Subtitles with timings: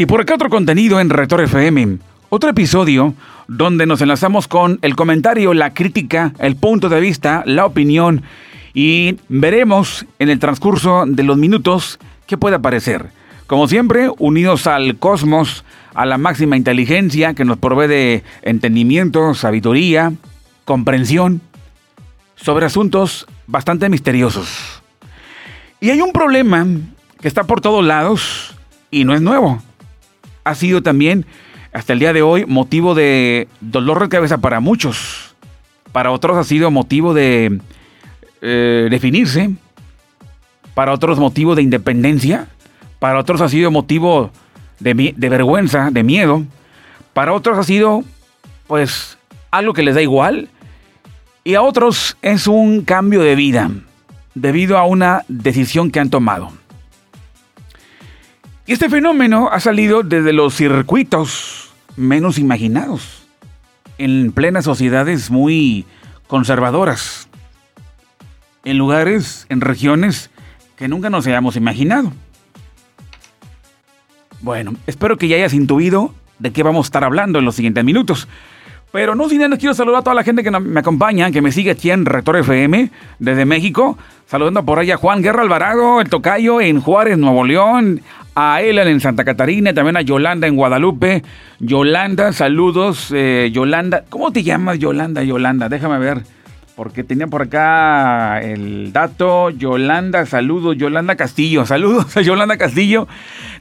[0.00, 1.98] Y por acá otro contenido en Rector FM.
[2.28, 3.14] Otro episodio
[3.48, 8.22] donde nos enlazamos con el comentario, la crítica, el punto de vista, la opinión
[8.72, 11.98] y veremos en el transcurso de los minutos
[12.28, 13.06] qué puede aparecer.
[13.48, 15.64] Como siempre, unidos al cosmos,
[15.94, 20.12] a la máxima inteligencia que nos provee de entendimiento, sabiduría,
[20.64, 21.40] comprensión
[22.36, 24.80] sobre asuntos bastante misteriosos.
[25.80, 26.64] Y hay un problema
[27.20, 28.54] que está por todos lados
[28.92, 29.60] y no es nuevo
[30.48, 31.26] ha sido también
[31.72, 35.34] hasta el día de hoy motivo de dolor de cabeza para muchos.
[35.92, 37.60] Para otros ha sido motivo de
[38.40, 39.50] eh, definirse.
[40.74, 42.48] Para otros motivo de independencia.
[42.98, 44.30] Para otros ha sido motivo
[44.80, 46.44] de, de vergüenza, de miedo.
[47.12, 48.04] Para otros ha sido
[48.66, 49.18] pues
[49.50, 50.48] algo que les da igual.
[51.44, 53.70] Y a otros es un cambio de vida
[54.34, 56.52] debido a una decisión que han tomado.
[58.68, 63.26] Y este fenómeno ha salido desde los circuitos menos imaginados,
[63.96, 65.86] en plenas sociedades muy
[66.26, 67.30] conservadoras,
[68.66, 70.30] en lugares, en regiones
[70.76, 72.12] que nunca nos hayamos imaginado.
[74.42, 77.82] Bueno, espero que ya hayas intuido de qué vamos a estar hablando en los siguientes
[77.84, 78.28] minutos.
[78.90, 81.52] Pero no sin antes quiero saludar a toda la gente que me acompaña, que me
[81.52, 83.98] sigue aquí en Rector FM desde México.
[84.26, 88.02] Saludando por allá a Juan Guerra Alvarado, el tocayo en Juárez, Nuevo León,
[88.34, 91.22] a Elan en Santa Catarina, también a Yolanda en Guadalupe.
[91.58, 94.04] Yolanda, saludos, eh, Yolanda.
[94.08, 95.22] ¿Cómo te llamas Yolanda?
[95.22, 96.22] Yolanda, déjame ver,
[96.78, 99.50] porque tenía por acá el dato.
[99.50, 103.08] Yolanda, saludos, Yolanda Castillo, saludos a Yolanda Castillo.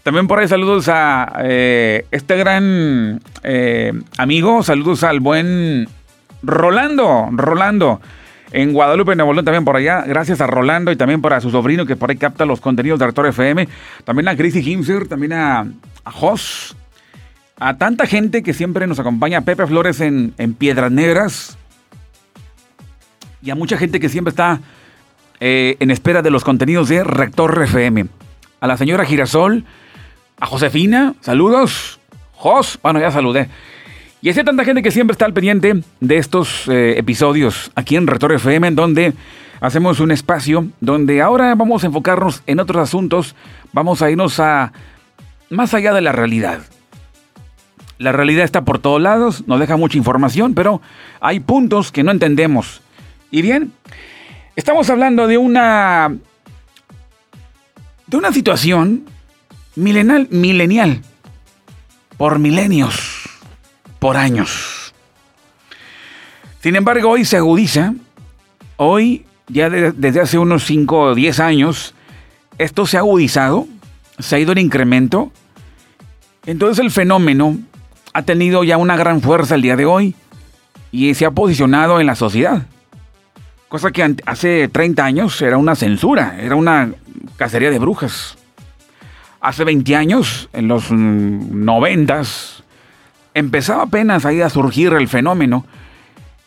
[0.03, 5.87] También por ahí saludos a eh, este gran eh, amigo, saludos al buen
[6.43, 8.01] Rolando, Rolando
[8.51, 10.03] en Guadalupe, Nuevo León, también por allá.
[10.05, 13.07] Gracias a Rolando y también para su sobrino que por ahí capta los contenidos de
[13.07, 13.67] Rector FM.
[14.03, 15.65] También a Chrissy Himser, también a,
[16.05, 16.35] a.
[17.59, 19.41] A tanta gente que siempre nos acompaña.
[19.41, 21.56] Pepe Flores en Piedras Negras.
[23.41, 24.59] Y a mucha gente que siempre está
[25.39, 28.05] eh, en espera de los contenidos de Rector FM.
[28.59, 29.65] A la señora Girasol.
[30.39, 31.99] A Josefina, saludos.
[32.33, 33.49] Jos, bueno, ya saludé.
[34.21, 38.07] Y hay tanta gente que siempre está al pendiente de estos eh, episodios aquí en
[38.07, 39.13] Retor FM, en donde
[39.61, 43.35] hacemos un espacio donde ahora vamos a enfocarnos en otros asuntos,
[43.73, 44.73] vamos a irnos a
[45.49, 46.59] más allá de la realidad.
[47.99, 50.81] La realidad está por todos lados, nos deja mucha información, pero
[51.19, 52.81] hay puntos que no entendemos.
[53.31, 53.73] Y bien,
[54.55, 56.15] estamos hablando de una
[58.07, 59.05] de una situación
[59.75, 61.01] milenial, milenial
[62.17, 63.29] por milenios
[63.99, 64.93] por años.
[66.61, 67.93] Sin embargo, hoy se agudiza,
[68.77, 71.93] hoy, ya desde hace unos 5 o 10 años,
[72.57, 73.67] esto se ha agudizado,
[74.19, 75.31] se ha ido en incremento,
[76.45, 77.57] entonces el fenómeno
[78.13, 80.15] ha tenido ya una gran fuerza el día de hoy
[80.91, 82.65] y se ha posicionado en la sociedad.
[83.69, 86.91] Cosa que hace 30 años era una censura, era una
[87.35, 88.37] cacería de brujas.
[89.41, 92.21] Hace 20 años, en los 90,
[93.33, 95.65] empezaba apenas ahí a surgir el fenómeno.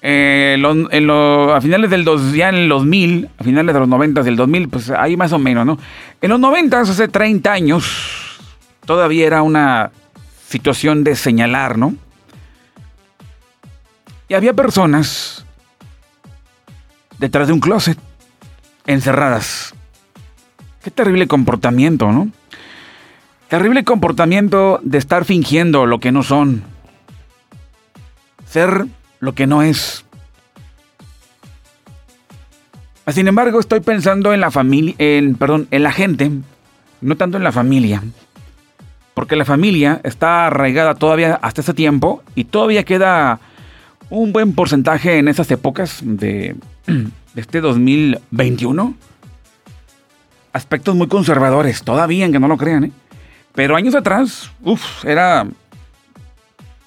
[0.02, 4.36] Eh, a finales del dos, ya en los 2000, a finales de los 90 del
[4.36, 5.78] 2000, pues ahí más o menos, ¿no?
[6.22, 8.38] En los 90, hace 30 años,
[8.86, 9.90] todavía era una
[10.48, 11.94] situación de señalar, ¿no?
[14.26, 15.39] Y había personas
[17.20, 17.98] detrás de un closet,
[18.86, 19.74] encerradas.
[20.82, 22.30] Qué terrible comportamiento, ¿no?
[23.48, 26.62] Terrible comportamiento de estar fingiendo lo que no son
[28.46, 28.86] ser
[29.20, 30.04] lo que no es.
[33.08, 36.30] Sin embargo, estoy pensando en la familia, en, perdón, en la gente,
[37.00, 38.02] no tanto en la familia.
[39.14, 43.40] Porque la familia está arraigada todavía hasta ese tiempo y todavía queda
[44.08, 46.56] un buen porcentaje en esas épocas de,
[47.36, 48.94] este 2021.
[50.52, 52.92] Aspectos muy conservadores, todavía, en que no lo crean, ¿eh?
[53.54, 55.46] Pero años atrás, uff, era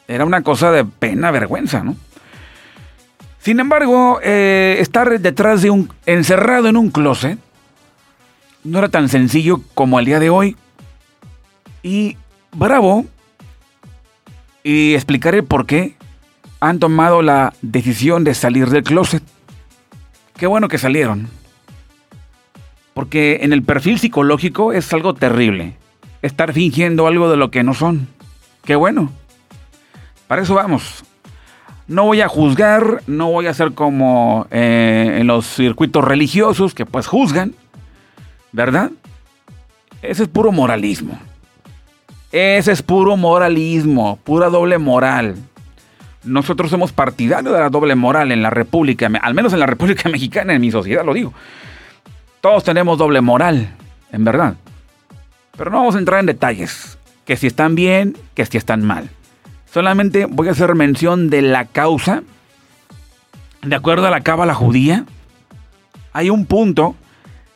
[0.07, 1.95] era una cosa de pena, vergüenza, ¿no?
[3.39, 5.89] Sin embargo, eh, estar detrás de un.
[6.05, 7.37] encerrado en un closet
[8.63, 10.55] no era tan sencillo como el día de hoy.
[11.81, 12.17] Y
[12.53, 13.05] bravo.
[14.63, 15.95] Y explicaré por qué
[16.61, 19.23] han tomado la decisión de salir del closet.
[20.37, 21.27] Qué bueno que salieron.
[22.93, 25.75] Porque en el perfil psicológico es algo terrible.
[26.21, 28.07] Estar fingiendo algo de lo que no son.
[28.63, 29.11] Qué bueno.
[30.27, 31.03] Para eso vamos.
[31.87, 36.85] No voy a juzgar, no voy a ser como eh, en los circuitos religiosos que
[36.85, 37.53] pues juzgan,
[38.53, 38.91] ¿verdad?
[40.01, 41.19] Ese es puro moralismo.
[42.31, 45.35] Ese es puro moralismo, pura doble moral.
[46.23, 50.09] Nosotros somos partidarios de la doble moral en la República, al menos en la República
[50.11, 51.33] Mexicana, en mi sociedad lo digo.
[52.41, 53.75] Todos tenemos doble moral,
[54.11, 54.55] en verdad.
[55.57, 59.09] Pero no vamos a entrar en detalles, que si están bien, que si están mal.
[59.71, 62.23] Solamente voy a hacer mención de la causa.
[63.61, 65.05] De acuerdo a la cábala judía,
[66.11, 66.95] hay un punto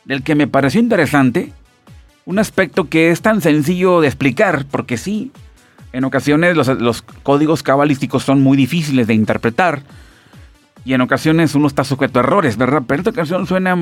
[0.04, 1.52] del que me pareció interesante,
[2.24, 5.32] un aspecto que es tan sencillo de explicar, porque sí,
[5.92, 9.82] en ocasiones los, códigos cabalísticos son muy difíciles de interpretar
[10.84, 12.82] y en ocasiones uno está sujeto a errores, ¿verdad?
[12.86, 13.76] Pero esta ocasión suena,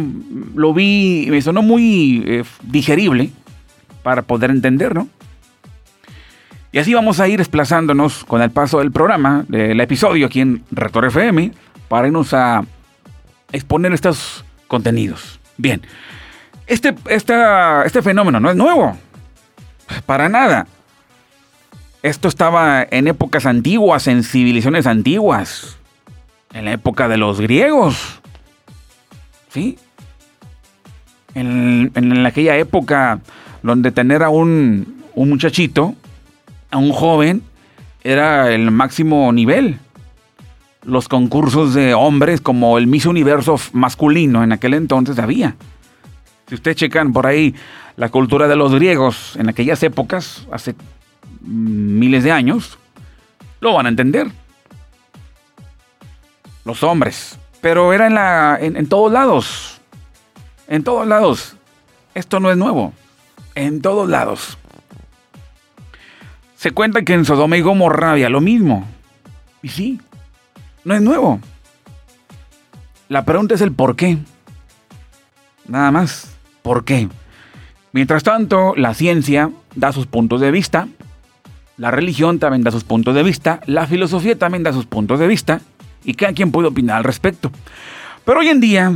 [0.54, 3.30] lo vi, me sonó muy eh, digerible
[4.02, 5.08] para poder entender, ¿no?
[6.72, 10.64] Y así vamos a ir desplazándonos con el paso del programa, del episodio aquí en
[10.70, 11.52] Rector FM,
[11.88, 12.64] para irnos a
[13.52, 15.40] exponer estos contenidos.
[15.56, 15.80] Bien,
[16.66, 18.96] este, este fenómeno no es nuevo,
[20.04, 20.66] para nada.
[22.06, 25.76] Esto estaba en épocas antiguas, en civilizaciones antiguas,
[26.52, 28.20] en la época de los griegos.
[29.48, 29.76] ¿Sí?
[31.34, 33.18] En, en aquella época
[33.60, 35.96] donde tener a un, un muchachito,
[36.70, 37.42] a un joven,
[38.04, 39.80] era el máximo nivel.
[40.84, 45.56] Los concursos de hombres como el Miss Universo masculino en aquel entonces había.
[46.46, 47.56] Si ustedes checan por ahí
[47.96, 50.76] la cultura de los griegos en aquellas épocas, hace
[51.46, 52.78] miles de años,
[53.60, 54.28] lo van a entender.
[56.64, 57.38] Los hombres.
[57.60, 59.80] Pero era en, la, en, todos lados.
[60.68, 61.56] En todos lados.
[62.14, 62.92] Esto no es nuevo.
[63.54, 64.58] En todos lados.
[66.56, 68.86] Se cuenta que en Sodoma y Gomorra había lo mismo.
[69.62, 70.00] Y sí,
[70.84, 71.40] no es nuevo.
[73.08, 74.18] La pregunta es el por qué.
[75.66, 76.36] Nada más.
[76.62, 77.08] ¿Por qué?
[77.92, 80.88] Mientras tanto, la ciencia da sus puntos de vista,
[81.76, 85.26] la religión también da sus puntos de vista, la filosofía también da sus puntos de
[85.26, 85.60] vista,
[86.04, 87.50] y cada quien puede opinar al respecto.
[88.24, 88.92] Pero hoy en día,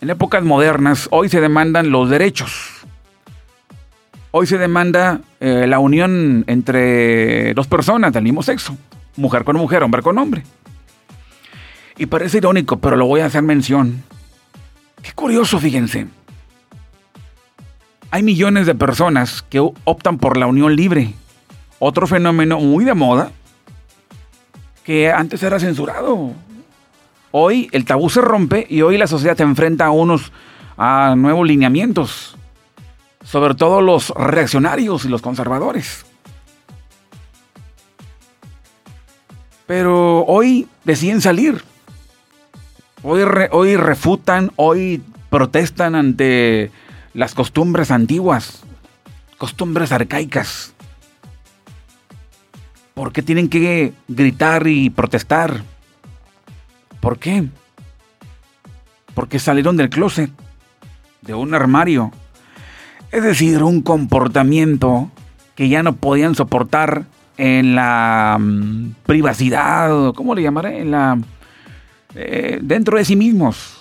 [0.00, 2.80] en épocas modernas, hoy se demandan los derechos.
[4.30, 8.76] Hoy se demanda eh, la unión entre dos personas del mismo sexo,
[9.16, 10.44] mujer con mujer, hombre con hombre.
[11.98, 14.04] Y parece irónico, pero lo voy a hacer mención.
[15.02, 16.06] Qué curioso, fíjense.
[18.12, 21.12] Hay millones de personas que optan por la unión libre,
[21.80, 23.32] otro fenómeno muy de moda
[24.84, 26.32] que antes era censurado.
[27.32, 30.30] Hoy el tabú se rompe y hoy la sociedad se enfrenta a unos
[30.76, 32.36] a nuevos lineamientos,
[33.22, 36.06] sobre todo los reaccionarios y los conservadores.
[39.66, 41.62] Pero hoy deciden salir.
[43.02, 43.22] Hoy,
[43.52, 46.70] hoy refutan, hoy protestan ante
[47.14, 48.62] las costumbres antiguas,
[49.38, 50.74] costumbres arcaicas.
[53.00, 55.62] ¿Por qué tienen que gritar y protestar?
[57.00, 57.48] ¿Por qué?
[59.14, 60.30] Porque salieron del closet,
[61.22, 62.12] de un armario.
[63.10, 65.10] Es decir, un comportamiento
[65.54, 67.06] que ya no podían soportar
[67.38, 70.82] en la mm, privacidad, ¿cómo le llamaré?
[70.82, 71.18] En la,
[72.14, 73.78] eh, dentro de sí mismos.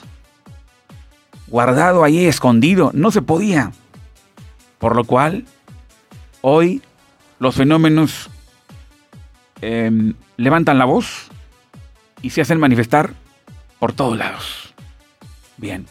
[1.47, 2.91] Guardado ahí, escondido.
[2.93, 3.73] No se podía.
[4.77, 5.43] Por lo cual,
[6.39, 6.81] hoy
[7.37, 8.29] los fenómenos
[9.61, 11.29] Em, levantan la voz
[12.21, 13.13] y se hacen manifestar
[13.79, 14.73] por todos lados.
[15.57, 15.85] Bien.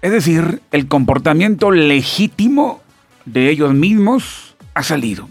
[0.00, 2.80] Es decir, el comportamiento legítimo
[3.24, 5.28] de ellos mismos ha salido.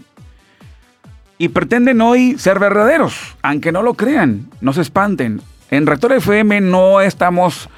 [1.38, 5.40] Y pretenden hoy ser verdaderos, aunque no lo crean, no se espanten.
[5.70, 7.68] En Rector FM no estamos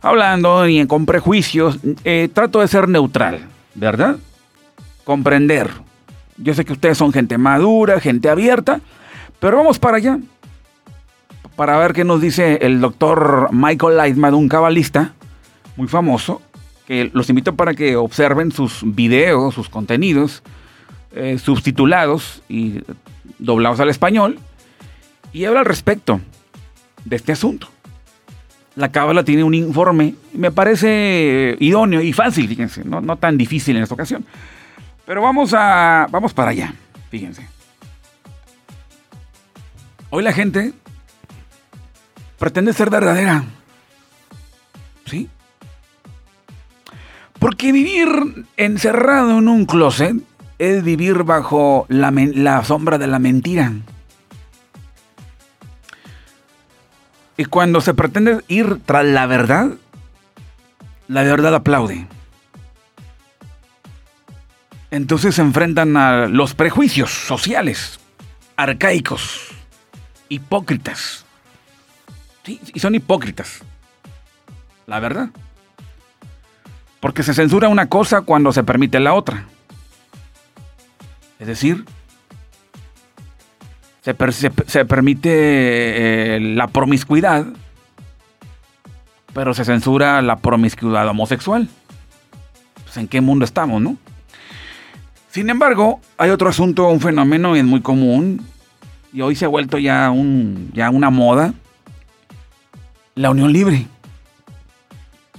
[0.00, 3.40] hablando ni con prejuicios, eh, trato de ser neutral,
[3.74, 4.16] ¿verdad?
[5.04, 5.70] Comprender,
[6.38, 8.80] yo sé que ustedes son gente madura, gente abierta,
[9.40, 10.18] pero vamos para allá.
[11.56, 15.14] Para ver qué nos dice el doctor Michael Lightman, un cabalista
[15.76, 16.40] muy famoso,
[16.86, 20.42] que los invito para que observen sus videos, sus contenidos,
[21.12, 22.80] eh, subtitulados y
[23.38, 24.38] doblados al español,
[25.32, 26.20] y habla al respecto
[27.04, 27.68] de este asunto.
[28.76, 33.76] La cábala tiene un informe, me parece idóneo y fácil, fíjense, no, no tan difícil
[33.76, 34.24] en esta ocasión.
[35.08, 36.06] Pero vamos a.
[36.10, 36.74] Vamos para allá.
[37.10, 37.48] Fíjense.
[40.10, 40.74] Hoy la gente
[42.38, 43.42] pretende ser verdadera.
[45.06, 45.30] ¿Sí?
[47.38, 48.10] Porque vivir
[48.58, 50.14] encerrado en un closet
[50.58, 53.72] es vivir bajo la, la sombra de la mentira.
[57.38, 59.70] Y cuando se pretende ir tras la verdad,
[61.06, 62.06] la verdad aplaude.
[64.90, 68.00] Entonces se enfrentan a los prejuicios sociales,
[68.56, 69.48] arcaicos,
[70.28, 71.24] hipócritas.
[72.46, 73.62] Y son hipócritas.
[74.86, 75.28] La verdad.
[77.00, 79.44] Porque se censura una cosa cuando se permite la otra.
[81.38, 81.84] Es decir,
[84.00, 84.14] se,
[84.84, 87.46] permite eh, la promiscuidad,
[89.34, 91.68] pero se censura la promiscuidad homosexual.
[92.84, 93.96] Pues, ¿En qué mundo estamos, no?
[95.30, 98.46] Sin embargo, hay otro asunto, un fenómeno es muy común
[99.12, 101.54] y hoy se ha vuelto ya, un, ya una moda.
[103.14, 103.86] La unión libre.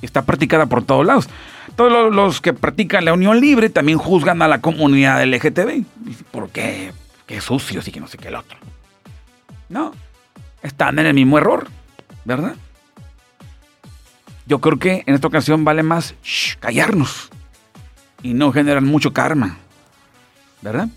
[0.02, 1.30] Está practicada por todos lados.
[1.76, 5.84] Todos los que practican la unión libre también juzgan a la comunidad LGTB.
[6.32, 6.92] ¿Por qué?
[7.26, 8.58] Qué sucios y que no sé qué el otro.
[9.70, 9.94] No,
[10.62, 11.68] están en el mismo error,
[12.26, 12.56] ¿verdad?
[14.46, 16.16] Yo creo que en esta ocasión vale más
[16.60, 17.30] callarnos
[18.24, 19.58] y no generan mucho karma.
[20.62, 20.90] ¿Verdad?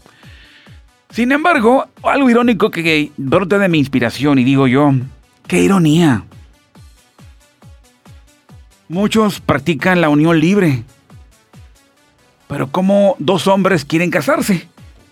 [1.11, 4.93] Sin embargo, algo irónico que brota de mi inspiración y digo yo,
[5.47, 6.25] qué ironía.
[8.89, 10.85] Muchos practican la unión libre,
[12.49, 14.69] pero ¿cómo dos hombres quieren casarse?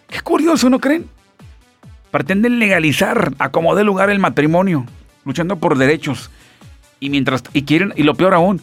[0.09, 1.07] Qué curioso, ¿no creen?
[2.11, 4.87] Pretenden legalizar a como lugar el matrimonio,
[5.25, 6.31] luchando por derechos.
[6.99, 8.61] Y mientras y quieren y lo peor aún,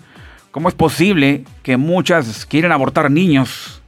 [0.51, 3.81] ¿cómo es posible que muchas quieren abortar niños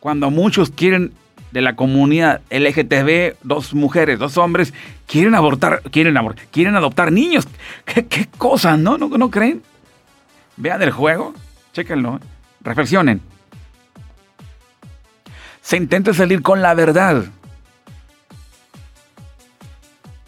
[0.00, 1.12] cuando muchos quieren
[1.50, 4.74] de la comunidad LGTB, dos mujeres, dos hombres,
[5.06, 7.48] quieren abortar, quieren abortar, quieren adoptar niños.
[7.84, 8.98] ¿Qué, qué cosas, ¿no?
[8.98, 9.08] ¿no?
[9.08, 9.30] ¿no?
[9.30, 9.62] creen?
[10.56, 11.34] Vean el juego,
[11.72, 12.20] chéquenlo,
[12.60, 13.20] reflexionen.
[15.62, 17.24] Se intenta salir con la verdad.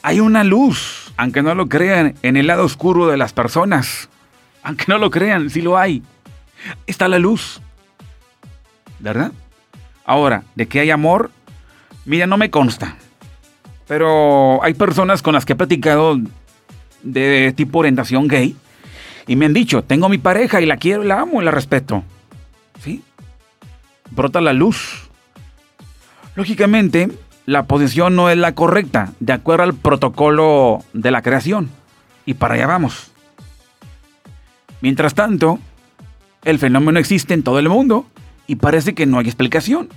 [0.03, 4.09] Hay una luz, aunque no lo crean, en el lado oscuro de las personas.
[4.63, 6.03] Aunque no lo crean, sí lo hay.
[6.87, 7.61] Está la luz.
[8.99, 9.33] ¿Verdad?
[10.05, 11.31] Ahora, de que hay amor,
[12.05, 12.97] mira, no me consta.
[13.87, 16.19] Pero hay personas con las que he platicado
[17.03, 18.57] de tipo orientación gay
[19.27, 22.03] y me han dicho, tengo mi pareja y la quiero, la amo y la respeto.
[22.83, 23.03] ¿Sí?
[24.11, 25.09] Brota la luz.
[26.35, 27.11] Lógicamente,
[27.47, 31.71] la posición no es la correcta, de acuerdo al protocolo de la creación.
[32.27, 33.13] Y para allá vamos.
[34.81, 35.59] Mientras tanto,
[36.45, 38.07] el fenómeno existe en todo el mundo
[38.51, 39.89] y parece que no hay explicación.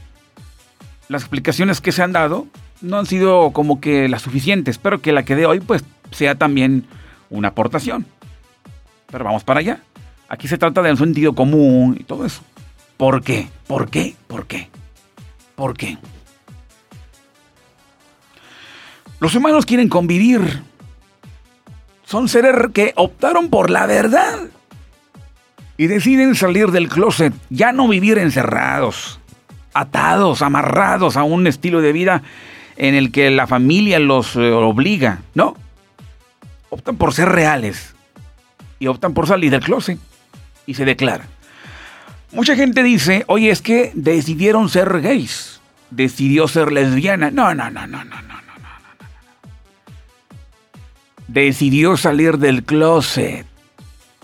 [1.08, 2.46] Las explicaciones que se han dado
[2.82, 4.76] no han sido como que las suficientes.
[4.76, 6.86] Espero que la que de hoy pues sea también
[7.32, 8.06] una aportación.
[9.08, 9.82] Pero vamos para allá.
[10.30, 12.44] Aquí se trata de un sentido común y todo eso.
[12.96, 13.48] ¿Por qué?
[13.66, 14.16] ¿Por qué?
[14.28, 14.70] ¿Por qué?
[15.56, 15.98] ¿Por qué?
[19.20, 20.62] Los humanos quieren convivir.
[22.06, 24.42] Son seres que optaron por la verdad
[25.78, 29.20] y deciden salir del closet, ya no vivir encerrados,
[29.74, 32.22] atados, amarrados a un estilo de vida
[32.76, 35.56] en el que la familia los eh, obliga, ¿no?
[36.70, 37.96] Optan por ser reales
[38.80, 40.00] y optan por salir del closet
[40.66, 41.28] y se declaran.
[42.32, 45.62] Mucha gente dice, oye, es que decidieron ser gays,
[45.92, 47.30] decidió ser lesbiana.
[47.30, 48.98] No, no, no, no, no, no, no, no, no.
[51.28, 53.46] Decidió salir del closet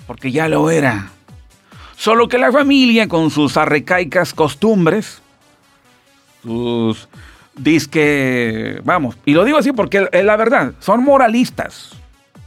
[0.07, 1.11] porque ya lo era.
[1.99, 5.21] Solo que la familia, con sus arrecaicas costumbres,
[6.41, 7.09] sus
[7.57, 11.89] disque, vamos, y lo digo así porque es la verdad, son moralistas,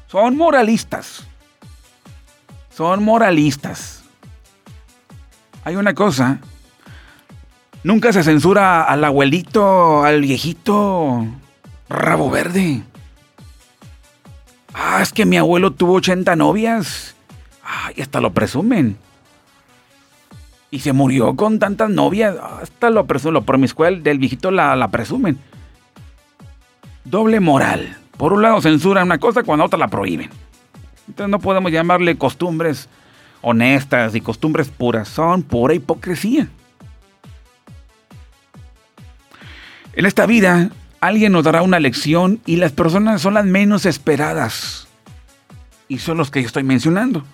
[0.06, 1.26] son moralistas,
[2.75, 4.04] son moralistas.
[5.64, 6.38] Hay una cosa,
[7.85, 11.26] nunca se censura al abuelito, al viejito,
[11.90, 12.85] rabo verde.
[14.73, 17.14] Ah, es que mi abuelo tuvo 80 novias.
[17.62, 18.97] Ay, hasta lo presumen.
[20.73, 22.35] Y se murió con tantas novias.
[22.61, 25.38] Hasta lo, lo promiscual del viejito la, la presumen.
[27.05, 27.97] Doble moral.
[28.17, 30.31] Por un lado censuran una cosa cuando otra la prohíben.
[31.07, 32.88] Entonces no podemos llamarle costumbres
[33.43, 35.09] honestas y costumbres puras.
[35.09, 36.49] Son pura hipocresía.
[39.93, 44.88] En esta vida alguien nos dará una lección y las personas son las menos esperadas.
[45.88, 47.25] Y son los que yo estoy mencionando.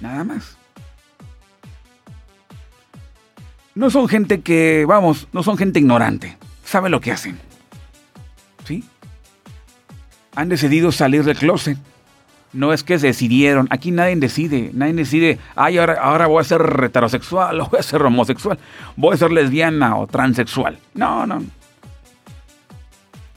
[0.00, 0.59] Nada más.
[3.74, 6.36] No son gente que, vamos, no son gente ignorante.
[6.64, 7.38] Saben lo que hacen.
[8.64, 8.84] ¿Sí?
[10.34, 11.78] Han decidido salir del closet.
[12.52, 13.68] No es que decidieron.
[13.70, 14.70] Aquí nadie decide.
[14.74, 18.58] Nadie decide, ay, ahora, ahora voy a ser heterosexual o voy a ser homosexual.
[18.96, 20.78] Voy a ser lesbiana o transexual.
[20.94, 21.42] No, no.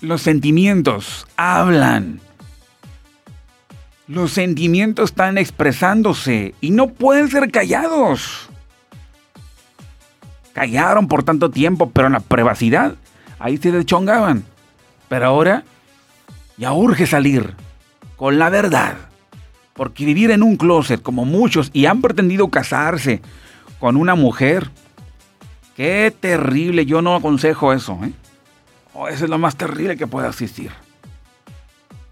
[0.02, 2.20] Los sentimientos hablan.
[4.08, 8.50] Los sentimientos están expresándose y no pueden ser callados.
[10.54, 12.96] Callaron por tanto tiempo, pero en la privacidad,
[13.40, 14.44] ahí se deschongaban.
[15.10, 15.64] Pero ahora
[16.58, 17.56] ya urge salir
[18.16, 18.96] con la verdad.
[19.74, 23.22] Porque vivir en un closet como muchos y han pretendido casarse
[23.80, 24.70] con una mujer,
[25.76, 28.00] qué terrible, yo no aconsejo eso.
[28.04, 28.14] ¿eh?
[28.94, 30.72] Oh, eso es lo más terrible que puede existir.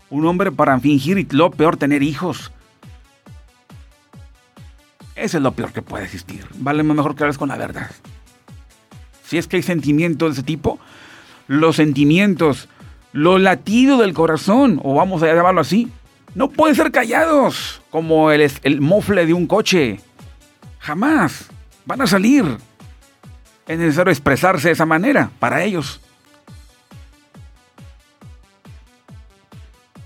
[0.09, 2.51] Un hombre para fingir y lo peor tener hijos.
[5.15, 6.47] Eso es lo peor que puede existir.
[6.55, 7.91] Vale mejor que hables con la verdad.
[9.31, 10.77] Si es que hay sentimientos de ese tipo,
[11.47, 12.67] los sentimientos,
[13.13, 15.89] los latidos del corazón, o vamos a llamarlo así,
[16.35, 20.01] no pueden ser callados como el, el mofle de un coche.
[20.79, 21.49] Jamás.
[21.85, 22.43] Van a salir.
[23.69, 26.01] Es necesario expresarse de esa manera para ellos.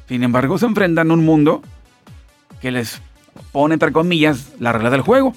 [0.07, 1.63] Sin embargo, se enfrentan a un mundo
[2.61, 3.01] que les
[3.51, 5.33] pone, entre comillas, la regla del juego.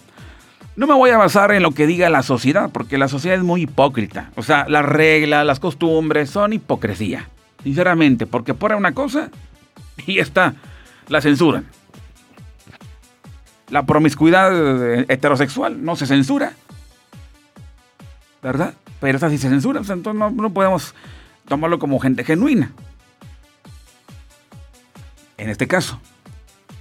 [0.78, 3.42] No me voy a basar en lo que diga la sociedad, porque la sociedad es
[3.42, 4.30] muy hipócrita.
[4.36, 7.28] O sea, las reglas, las costumbres son hipocresía.
[7.64, 9.28] Sinceramente, porque por una cosa
[10.06, 10.54] y está,
[11.08, 11.66] la censuran.
[13.70, 16.52] La promiscuidad heterosexual no se censura.
[18.40, 18.74] ¿Verdad?
[19.00, 19.80] Pero esa sí se censura.
[19.80, 20.94] entonces no, no podemos
[21.48, 22.70] tomarlo como gente genuina.
[25.36, 26.00] En este caso.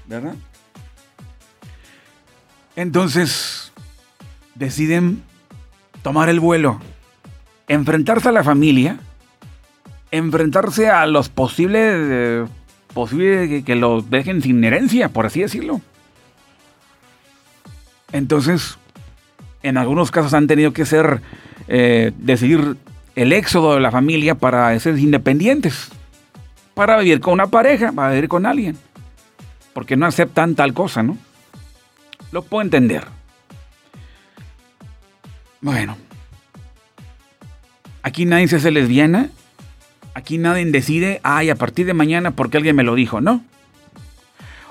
[0.05, 0.35] ¿Verdad?
[2.75, 3.56] Entonces,
[4.57, 5.23] deciden
[6.01, 6.79] tomar el vuelo,
[7.67, 8.99] enfrentarse a la familia,
[10.11, 12.45] enfrentarse a los posibles, eh,
[12.93, 15.81] posibles que, los dejen sin herencia, por así decirlo.
[18.11, 18.77] Entonces,
[19.63, 21.21] en algunos casos han tenido que ser,
[21.67, 22.77] eh, decidir
[23.15, 25.89] el éxodo de la familia para ser independientes,
[26.73, 28.77] para vivir con una pareja, para vivir con alguien,
[29.73, 31.17] porque no aceptan tal cosa, ¿no?
[32.31, 33.16] Lo puedo entender.
[35.61, 35.97] Bueno.
[38.03, 39.29] Aquí nadie se hace lesbiana.
[40.13, 43.43] Aquí nadie decide, ay, a partir de mañana porque alguien me lo dijo, ¿no?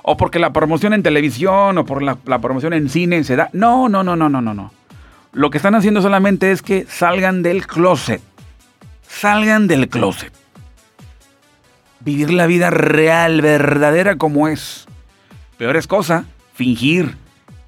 [0.02, 3.50] O porque la promoción en televisión o por la, promoción en cine se da.
[3.52, 4.72] No, no, no, no, no, no, no.
[5.32, 8.22] Lo que están haciendo solamente es que salgan del closet.
[9.06, 10.32] Salgan del closet.
[12.00, 14.86] Vivir la vida real, verdadera como es.
[15.58, 17.16] Peor es cosa, fingir,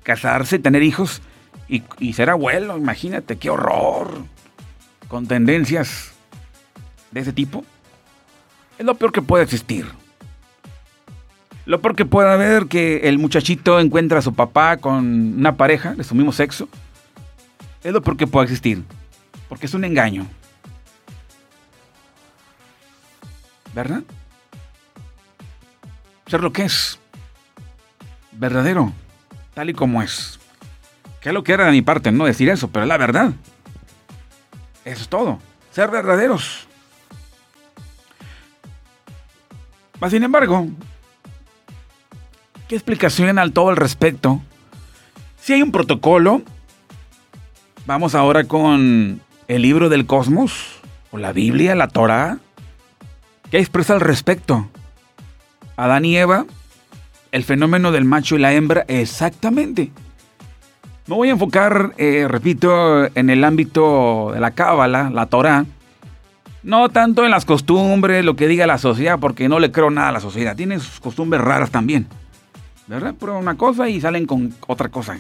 [0.03, 1.23] casarse, tener hijos
[1.69, 4.23] y, ser abuelo, imagínate, qué horror.
[5.09, 6.13] Con tendencias
[7.11, 7.65] de ese tipo.
[8.79, 9.87] Es lo peor que puede existir.
[11.67, 15.95] Lo peor que puede haber que el muchachito encuentra a su papá con una pareja
[15.95, 16.69] de su mismo sexo.
[17.83, 18.83] Es lo peor que puede existir.
[19.49, 20.27] Porque es un engaño.
[23.75, 24.03] ¿Verdad?
[26.27, 26.99] Ser lo que es.
[28.33, 28.93] Verdadero
[29.59, 30.39] tal y como es.
[31.23, 33.33] Es lo que era de mi parte, no decir eso, pero es la verdad.
[34.85, 35.39] Eso es todo.
[35.73, 36.67] Ser verdaderos.
[40.09, 40.67] Sin embargo,
[42.69, 44.41] ¿qué explicación al todo al respecto?
[45.39, 46.43] Si hay un protocolo,
[47.85, 52.39] vamos ahora con el libro del cosmos, o la Biblia, la Torah.
[53.51, 54.71] ¿Qué expresa al respecto?
[55.77, 56.47] Adán y Eva
[57.33, 59.91] el fenómeno del macho y la hembra exactamente.
[61.09, 65.65] Me voy a enfocar, eh, repito, en el ámbito de la cábala, la Torah.
[66.63, 70.11] No tanto en las costumbres, lo que diga la sociedad, porque no le creo nada
[70.11, 70.55] a la sociedad.
[70.55, 72.07] Tiene sus costumbres raras también.
[72.87, 73.15] ¿Verdad?
[73.15, 75.19] Prueban una cosa y salen con otra cosa.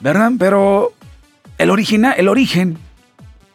[0.00, 0.32] ¿Verdad?
[0.38, 0.92] Pero
[1.58, 2.78] el, el origen,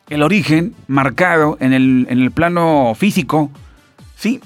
[0.10, 3.52] el origen marcado en el, en el plano físico,
[4.16, 4.42] sí,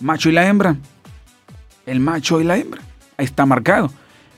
[0.00, 0.76] macho y la hembra
[1.90, 2.80] el macho y la hembra.
[3.16, 3.90] Ahí está marcado.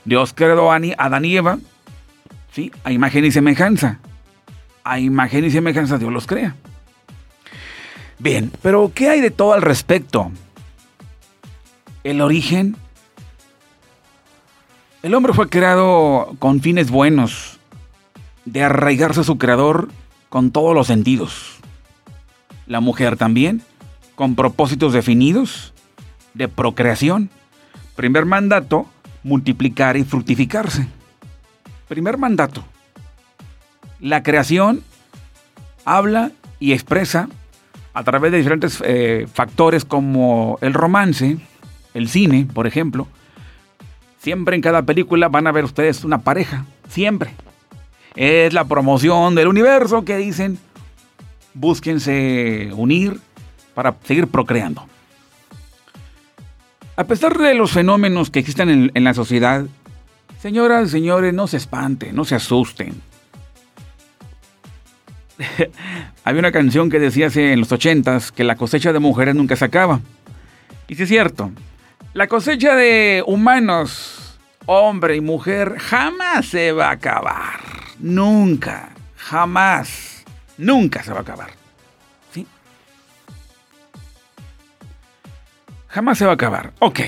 [0.05, 1.59] Dios creó a Adán y Eva,
[2.51, 2.71] ¿sí?
[2.83, 3.99] A imagen y semejanza.
[4.83, 6.55] A imagen y semejanza Dios los crea.
[8.19, 10.31] Bien, pero ¿qué hay de todo al respecto?
[12.03, 12.75] El origen.
[15.01, 17.59] El hombre fue creado con fines buenos,
[18.45, 19.89] de arraigarse a su creador
[20.29, 21.57] con todos los sentidos.
[22.67, 23.61] La mujer también,
[24.15, 25.73] con propósitos definidos
[26.33, 27.29] de procreación.
[27.95, 28.87] Primer mandato,
[29.23, 30.87] multiplicar y fructificarse.
[31.87, 32.63] Primer mandato.
[33.99, 34.83] La creación
[35.85, 37.29] habla y expresa
[37.93, 41.37] a través de diferentes eh, factores como el romance,
[41.93, 43.07] el cine, por ejemplo.
[44.19, 47.33] Siempre en cada película van a ver ustedes una pareja, siempre.
[48.15, 50.57] Es la promoción del universo que dicen,
[51.53, 53.19] búsquense unir
[53.73, 54.85] para seguir procreando.
[56.95, 59.65] A pesar de los fenómenos que existen en, la sociedad,
[60.39, 63.01] señoras y señores, no se espanten, no se asusten.
[66.23, 69.55] Había una canción que decía hace en los ochentas que la cosecha de mujeres nunca
[69.55, 70.01] se acaba.
[70.87, 71.49] Y sí es cierto,
[72.13, 77.59] la cosecha de humanos, hombre y mujer, jamás se va a acabar.
[77.97, 80.23] Nunca, jamás,
[80.59, 81.62] nunca se va a acabar.
[85.93, 86.73] Jamás se va a acabar.
[86.79, 87.01] Ok.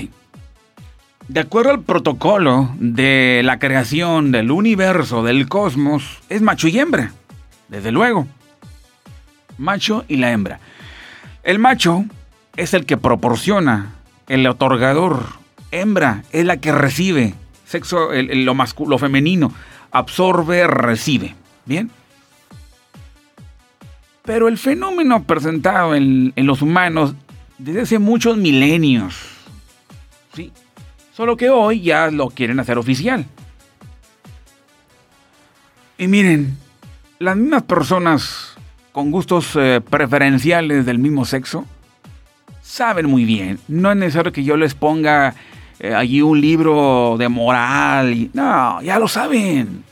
[1.28, 7.12] De acuerdo al protocolo de la creación del universo, del cosmos, es macho y hembra.
[7.68, 8.28] Desde luego.
[9.58, 10.60] Macho y la hembra.
[11.42, 12.06] El macho
[12.58, 13.96] es el que proporciona,
[14.28, 15.30] el otorgador.
[15.72, 17.34] Hembra es la que recibe.
[17.66, 19.52] Sexo, lo, masculino, femenino.
[19.90, 21.34] Absorbe, recibe.
[21.66, 21.90] ¿Bien?
[24.22, 27.16] Pero el fenómeno presentado en, en los humanos
[27.58, 29.16] desde hace muchos milenios.
[30.34, 30.52] ¿Sí?
[31.14, 33.26] Solo que hoy ya lo quieren hacer oficial.
[35.98, 36.58] Y miren,
[37.20, 38.56] las mismas personas
[38.92, 41.66] con gustos eh, preferenciales del mismo sexo
[42.62, 43.60] saben muy bien.
[43.68, 45.36] No es necesario que yo les ponga
[45.80, 48.14] eh, allí un libro de moral.
[48.14, 49.84] Y, no, ya lo saben.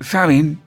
[0.00, 0.58] Saben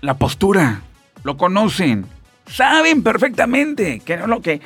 [0.00, 0.80] la postura,
[1.22, 2.06] lo conocen,
[2.52, 4.60] saben perfectamente que no lo que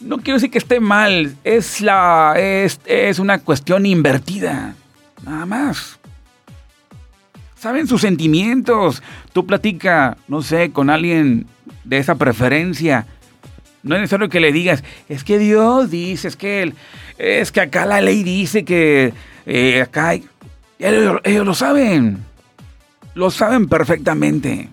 [0.00, 4.74] no quiero decir que esté mal, es, la, es, es una cuestión invertida,
[5.24, 5.98] nada más.
[7.54, 9.02] Saben sus sentimientos.
[9.34, 11.46] Tú platica, no sé, con alguien
[11.84, 13.06] de esa preferencia.
[13.82, 16.74] No es necesario que le digas, es que Dios dice, es que, él,
[17.18, 19.12] es que acá la ley dice que
[19.44, 20.24] eh, acá hay...
[20.78, 22.24] ellos, ellos, lo saben.
[23.14, 24.70] Lo saben perfectamente.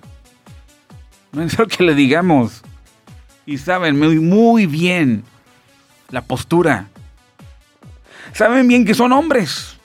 [1.38, 2.64] No es necesario que le digamos
[3.46, 5.24] y saben muy, muy bien
[6.10, 6.88] la postura.
[8.34, 9.78] Saben bien que son hombres,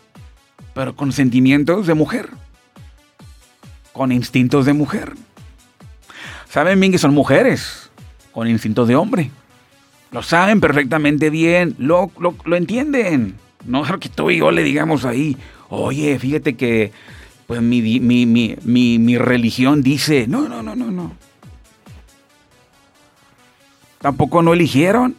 [0.73, 2.31] pero con sentimientos de mujer,
[3.93, 5.13] con instintos de mujer.
[6.49, 7.91] Saben bien que son mujeres,
[8.33, 9.31] con instintos de hombre.
[10.11, 13.37] Lo saben perfectamente bien, lo, lo, entienden.
[13.67, 15.37] No es que tú y yo le digamos ahí,
[15.69, 16.93] oye, fíjate que
[17.47, 18.57] pues mi, mi, mi,
[18.99, 21.32] mi religión dice, no, no, no, no, no.
[24.03, 25.15] Tampoco no eligieron.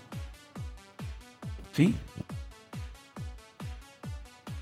[1.71, 1.95] ¿Sí?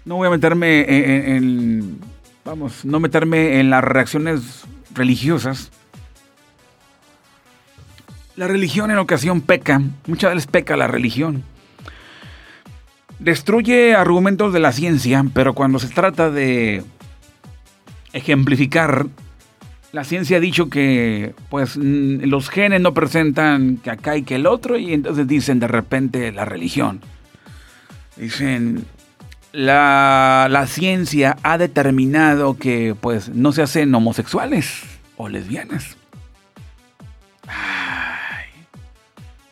[0.05, 1.99] No voy a meterme en,
[2.45, 5.71] vamos, no meterme en las reacciones religiosas.
[8.35, 11.43] La religión en ocasión peca, muchas veces peca la religión.
[13.19, 16.83] Destruye argumentos de la ciencia, pero cuando se trata de
[18.13, 19.07] ejemplificar
[19.91, 24.47] la ciencia ha dicho que pues los genes no presentan que acá y que el
[24.47, 27.01] otro y entonces dicen de repente la religión.
[28.15, 28.85] Dicen,
[29.51, 34.83] la, la ciencia ha determinado que pues no se hacen homosexuales
[35.17, 35.97] o lesbianas.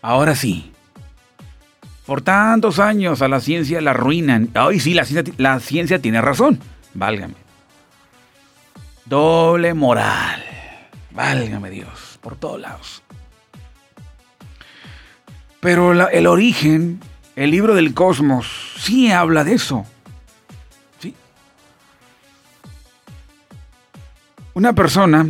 [0.02, 0.72] ahora sí.
[2.06, 4.50] Por tantos años a la ciencia la arruinan.
[4.56, 6.60] Hoy sí, la ciencia, la ciencia tiene razón.
[6.94, 7.49] Válgame.
[9.10, 10.44] Doble moral.
[11.10, 13.02] Válgame Dios, por todos lados.
[15.60, 17.02] Pero el origen,
[17.36, 18.46] el libro del cosmos,
[18.78, 19.84] sí habla de eso.
[21.00, 21.16] ¿Sí?
[24.54, 25.28] Una persona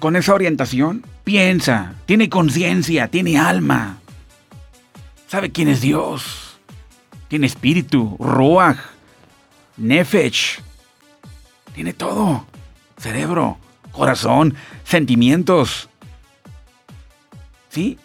[0.00, 3.98] con esa orientación piensa, tiene conciencia, tiene alma,
[5.28, 6.58] sabe quién es Dios,
[7.28, 8.78] tiene espíritu, ruach,
[9.76, 10.58] nefesh,
[11.74, 12.44] tiene todo
[13.04, 13.58] cerebro,
[13.92, 15.90] corazón, sentimientos.
[17.68, 17.98] ¿Sí?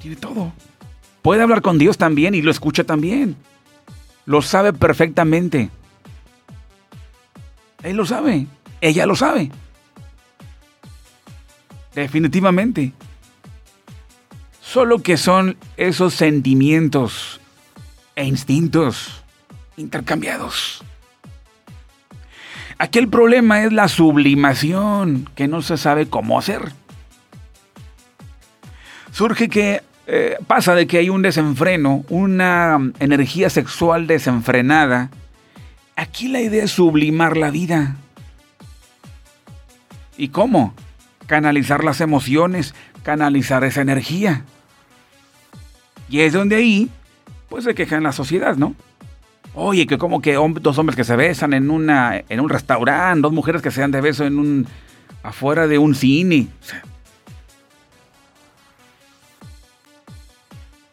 [0.00, 0.50] Tiene todo.
[1.20, 3.36] Puede hablar con Dios también y lo escucha también.
[4.24, 5.68] Lo sabe perfectamente.
[7.82, 8.46] Él lo sabe.
[8.80, 9.50] Ella lo sabe.
[11.94, 12.94] Definitivamente.
[14.62, 17.42] Solo que son esos sentimientos
[18.16, 19.22] e instintos
[19.76, 20.82] intercambiados.
[22.78, 26.72] Aquí el problema es la sublimación, que no se sabe cómo hacer.
[29.12, 35.10] Surge que eh, pasa de que hay un desenfreno, una energía sexual desenfrenada.
[35.96, 37.96] Aquí la idea es sublimar la vida.
[40.16, 40.74] ¿Y cómo?
[41.26, 44.44] Canalizar las emociones, canalizar esa energía.
[46.08, 46.90] Y es donde ahí,
[47.48, 48.74] pues se queja en la sociedad, ¿no?
[49.54, 53.32] Oye, que como que dos hombres que se besan en una en un restaurante, dos
[53.32, 54.66] mujeres que se dan de beso en un
[55.22, 56.48] afuera de un cine.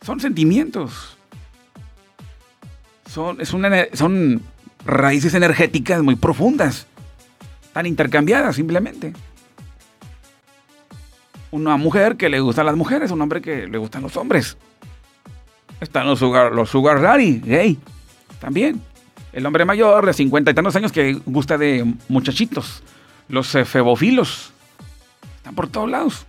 [0.10, 1.18] son sentimientos.
[3.06, 4.42] Son, es una, son
[4.84, 6.88] raíces energéticas muy profundas.
[7.62, 9.14] Están intercambiadas simplemente.
[11.52, 14.58] Una mujer que le gustan las mujeres, un hombre que le gustan los hombres.
[15.80, 17.80] Están los sugar, los sugar daddy, gay,
[18.40, 18.82] también.
[19.32, 22.84] El hombre mayor de 50 y tantos años que gusta de muchachitos.
[23.28, 24.52] Los febofilos.
[25.38, 26.26] Están por todos lados.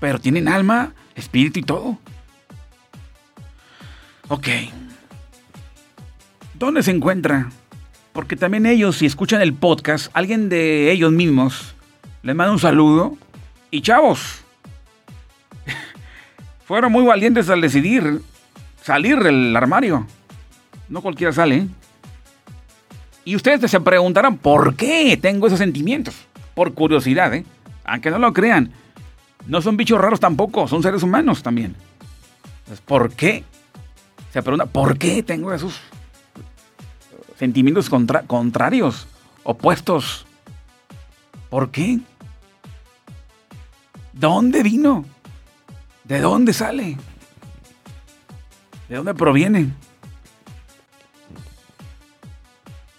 [0.00, 1.98] Pero tienen alma, espíritu y todo.
[4.28, 4.48] Ok.
[6.54, 7.50] ¿Dónde se encuentra?
[8.12, 11.74] Porque también ellos, si escuchan el podcast, alguien de ellos mismos
[12.22, 13.16] les manda un saludo.
[13.70, 14.42] Y chavos,
[16.66, 18.22] fueron muy valientes al decidir
[18.82, 20.06] salir del armario.
[20.88, 21.66] No cualquiera sale.
[23.24, 26.14] Y ustedes se preguntarán, ¿por qué tengo esos sentimientos?
[26.54, 27.44] Por curiosidad, ¿eh?
[27.84, 28.72] Aunque no lo crean.
[29.46, 31.76] No son bichos raros tampoco, son seres humanos también.
[32.60, 33.44] Entonces, ¿por qué?
[34.32, 35.80] Se pregunta, ¿por qué tengo esos
[37.38, 37.90] sentimientos
[38.26, 39.06] contrarios,
[39.42, 40.26] opuestos?
[41.48, 41.98] ¿Por qué?
[44.12, 45.04] ¿Dónde vino?
[46.04, 46.96] ¿De dónde sale?
[48.88, 49.70] ¿De dónde proviene?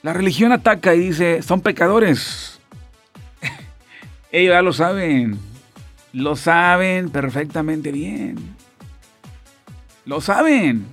[0.01, 2.59] La religión ataca y dice, son pecadores.
[4.31, 5.39] Ellos ya lo saben.
[6.13, 8.37] Lo saben perfectamente bien.
[10.05, 10.85] Lo saben.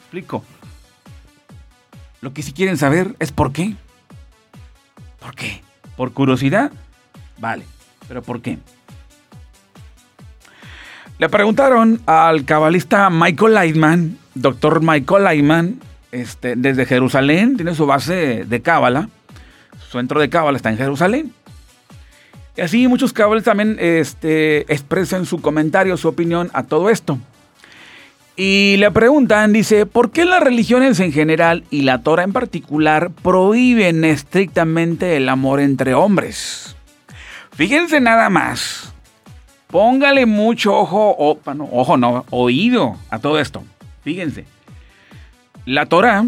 [0.00, 0.44] Explico.
[2.20, 3.74] Lo que sí quieren saber es por qué.
[5.18, 5.62] ¿Por qué?
[5.96, 6.70] ¿Por curiosidad?
[7.38, 7.64] Vale.
[8.06, 8.58] ¿Pero por qué?
[11.18, 15.80] Le preguntaron al cabalista Michael Lightman, doctor Michael Lightman,
[16.20, 19.08] este, desde Jerusalén, tiene su base de cábala.
[19.78, 21.32] Su centro de cábala está en Jerusalén.
[22.56, 27.18] Y así muchos cabales también este, expresan su comentario, su opinión a todo esto.
[28.34, 33.10] Y le preguntan, dice, ¿por qué las religiones en general y la Torah en particular
[33.10, 36.76] prohíben estrictamente el amor entre hombres?
[37.52, 38.92] Fíjense nada más.
[39.68, 43.64] Póngale mucho ojo, ojo no, oído a todo esto.
[44.02, 44.55] Fíjense.
[45.66, 46.24] La Torah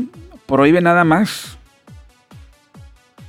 [0.46, 1.57] prohíbe nada más.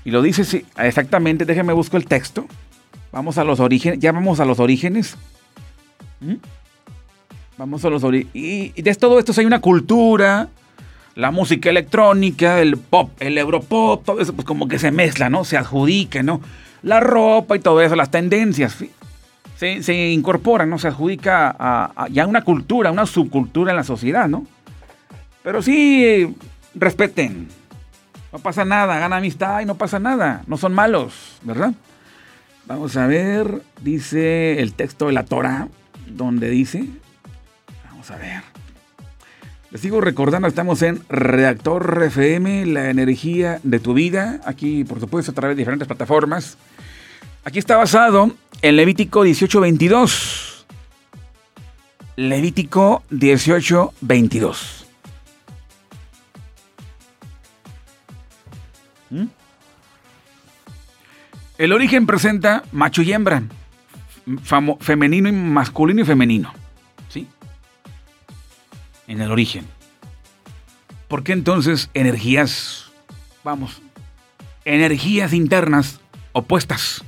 [0.03, 2.47] Y lo dice exactamente, déjenme busco el texto.
[3.11, 5.15] Vamos a los orígenes, ya vamos a los orígenes.
[6.19, 6.35] ¿Mm?
[7.57, 8.31] Vamos a los orígenes.
[8.33, 10.49] Y, de todo esto hay una cultura,
[11.13, 15.43] la música electrónica, el pop, el europop, todo eso pues como que se mezcla, ¿no?
[15.43, 16.41] Se adjudica, ¿no?
[16.81, 18.77] La ropa y todo eso, las tendencias,
[19.57, 20.79] se, se incorporan, ¿no?
[20.79, 24.47] Se adjudica a, ya una cultura, una subcultura en la sociedad, ¿no?
[25.49, 26.35] Pero sí,
[26.75, 27.47] respeten.
[28.31, 30.43] No pasa nada, gana amistad y no pasa nada.
[30.45, 31.73] No son malos, ¿verdad?
[32.67, 35.67] Vamos a ver, dice el texto de la Torah,
[36.05, 36.85] donde dice,
[37.89, 38.43] vamos a ver.
[39.71, 45.31] Les sigo recordando, estamos en Redactor FM, la energía de tu vida, aquí por supuesto
[45.31, 46.59] a través de diferentes plataformas.
[47.43, 50.67] Aquí está basado en Levítico 18:22.
[52.17, 54.78] Levítico 18:22.
[59.09, 59.25] ¿Mm?
[61.57, 63.43] El origen presenta macho y hembra,
[64.79, 66.53] femenino y masculino y femenino.
[67.09, 67.27] ¿Sí?
[69.07, 69.65] En el origen.
[71.07, 72.91] ¿Por qué entonces energías,
[73.43, 73.81] vamos,
[74.63, 75.99] energías internas
[76.31, 77.03] opuestas?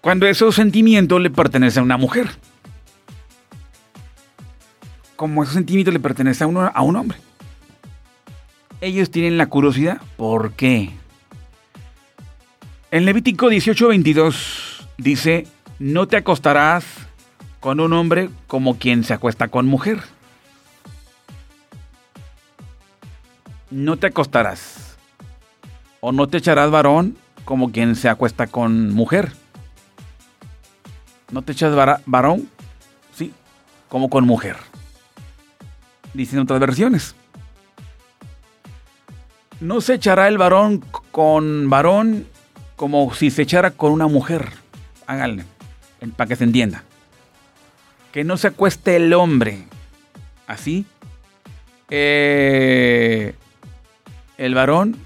[0.00, 2.28] Cuando esos sentimientos le pertenecen a una mujer.
[5.16, 7.18] Como esos sentimientos le pertenecen a, a un hombre
[8.80, 10.00] ellos tienen la curiosidad.
[10.16, 10.90] ¿Por qué?
[12.90, 15.46] En Levítico 18:22 dice,
[15.78, 16.84] no te acostarás
[17.60, 20.00] con un hombre como quien se acuesta con mujer.
[23.70, 24.96] No te acostarás.
[26.00, 29.32] O no te echarás varón como quien se acuesta con mujer.
[31.30, 31.74] No te echas
[32.06, 32.48] varón,
[33.14, 33.34] sí,
[33.88, 34.56] como con mujer.
[36.14, 37.14] Dicen otras versiones.
[39.60, 42.26] No se echará el varón con varón
[42.76, 44.52] como si se echara con una mujer.
[45.06, 45.44] Háganle,
[46.16, 46.84] para que se entienda.
[48.12, 49.64] Que no se acueste el hombre.
[50.46, 50.86] Así.
[51.90, 53.34] Eh,
[54.36, 54.96] el varón.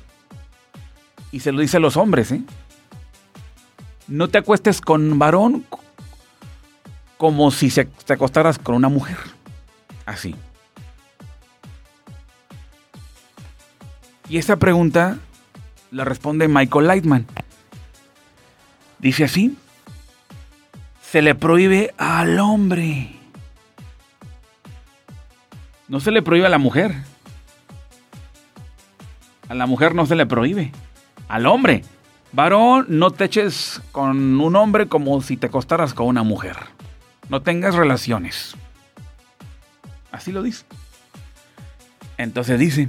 [1.30, 2.42] Y se lo dice a los hombres, ¿eh?
[4.06, 5.64] No te acuestes con varón
[7.16, 9.16] como si se, te acostaras con una mujer.
[10.04, 10.34] Así.
[14.32, 15.18] Y esta pregunta
[15.90, 17.26] la responde Michael Lightman.
[18.98, 19.58] Dice así,
[21.02, 23.10] se le prohíbe al hombre.
[25.86, 26.94] No se le prohíbe a la mujer.
[29.50, 30.72] A la mujer no se le prohíbe.
[31.28, 31.82] al hombre.
[32.32, 36.56] Varón, no te eches con un hombre como si te acostaras con una mujer.
[37.28, 38.56] No tengas relaciones.
[40.10, 40.64] Así lo dice.
[42.16, 42.88] Entonces dice,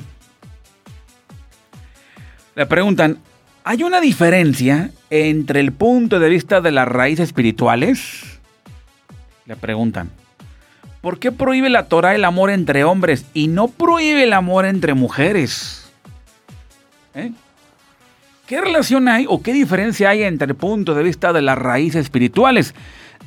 [2.55, 3.19] le preguntan,
[3.63, 8.39] ¿hay una diferencia entre el punto de vista de las raíces espirituales?
[9.45, 10.09] Le preguntan,
[11.01, 14.93] ¿por qué prohíbe la Torah el amor entre hombres y no prohíbe el amor entre
[14.93, 15.91] mujeres?
[17.15, 17.31] ¿Eh?
[18.45, 22.01] ¿Qué relación hay o qué diferencia hay entre el punto de vista de las raíces
[22.03, 22.75] espirituales?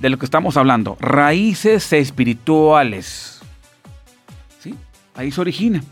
[0.00, 3.40] De lo que estamos hablando, raíces espirituales.
[4.60, 4.74] ¿Sí?
[5.14, 5.82] Ahí se origina.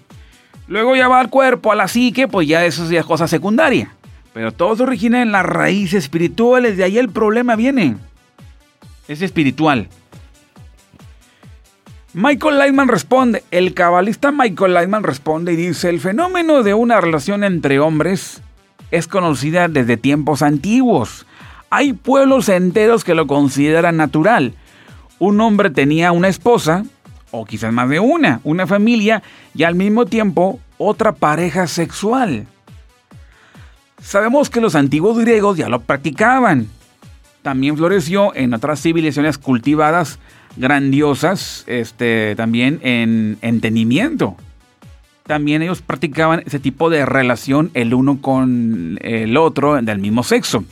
[0.66, 3.90] Luego ya va al cuerpo, a la psique, pues ya eso es cosa secundaria.
[4.32, 7.96] Pero todo se origina en las raíces espirituales, de ahí el problema viene.
[9.06, 9.88] Es espiritual.
[12.14, 17.42] Michael Lightman responde, el cabalista Michael Lightman responde y dice, el fenómeno de una relación
[17.42, 18.40] entre hombres
[18.92, 21.26] es conocida desde tiempos antiguos.
[21.70, 24.54] Hay pueblos enteros que lo consideran natural.
[25.18, 26.84] Un hombre tenía una esposa,
[27.34, 29.22] o quizás más de una, una familia
[29.54, 32.46] y al mismo tiempo otra pareja sexual.
[34.00, 36.68] Sabemos que los antiguos griegos ya lo practicaban.
[37.42, 40.18] También floreció en otras civilizaciones cultivadas
[40.56, 44.36] grandiosas, este, también en entendimiento
[45.26, 50.64] también ellos practicaban ese tipo de relación el uno con el otro del mismo sexo.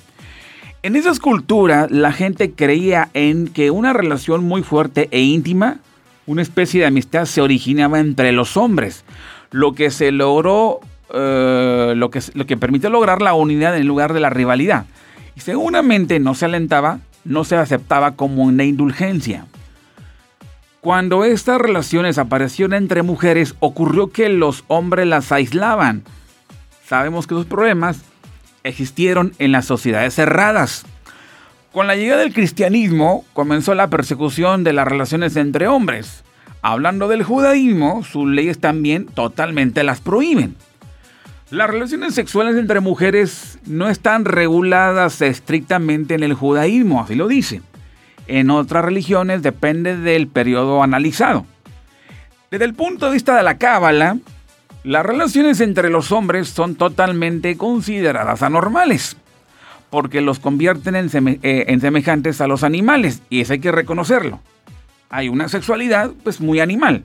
[0.83, 5.79] En esas culturas la gente creía en que una relación muy fuerte e íntima,
[6.27, 9.05] una especie de amistad se originaba entre los hombres,
[9.51, 10.81] lo que se logró,
[11.13, 14.87] eh, lo, que, lo que permite lograr la unidad en lugar de la rivalidad.
[15.37, 19.47] Y seguramente no se alentaba, no se aceptaba como una indulgencia.
[20.81, 26.03] Cuando estas relaciones aparecieron entre mujeres, ocurrió que los hombres las aislaban.
[26.85, 28.01] Sabemos que los problemas
[28.65, 30.85] existieron en las sociedades cerradas.
[31.73, 36.25] Con la llegada del cristianismo comenzó la persecución de las relaciones entre hombres.
[36.61, 40.55] Hablando del judaísmo, sus leyes también totalmente las prohíben.
[41.51, 47.63] Las relaciones sexuales entre mujeres no están reguladas estrictamente en el judaísmo, así lo dice
[48.27, 51.47] en otras religiones depende del periodo analizado.
[52.51, 54.19] Desde el punto de vista de la cábala,
[54.85, 59.17] las relaciones entre los hombres son totalmente consideradas anormales,
[59.93, 61.11] porque los convierten en,
[61.43, 64.41] eh, semejantes a los animales, y eso hay que reconocerlo.
[65.11, 67.05] Hay una sexualidad pues muy animal.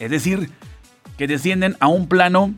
[0.00, 0.50] Es decir,
[1.16, 2.54] que descienden a un plano,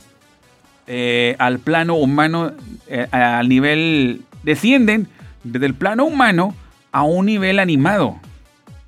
[0.86, 2.52] eh, al plano humano,
[2.86, 5.06] eh, al nivel, descienden
[5.44, 6.54] desde el plano humano
[6.90, 8.18] a un nivel animado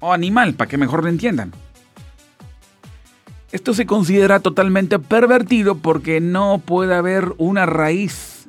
[0.00, 1.52] o animal, para que mejor lo entiendan.
[3.52, 8.46] Esto se considera totalmente pervertido porque no puede haber una raíz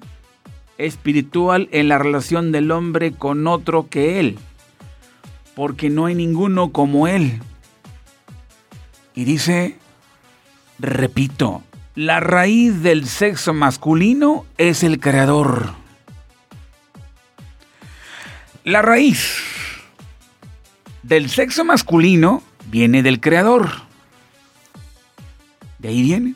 [0.77, 4.39] espiritual en la relación del hombre con otro que él,
[5.55, 7.41] porque no hay ninguno como él.
[9.13, 9.77] Y dice,
[10.79, 11.63] repito,
[11.95, 15.73] la raíz del sexo masculino es el creador.
[18.63, 19.43] La raíz
[21.03, 23.92] del sexo masculino viene del creador.
[25.83, 26.33] De ahí viene.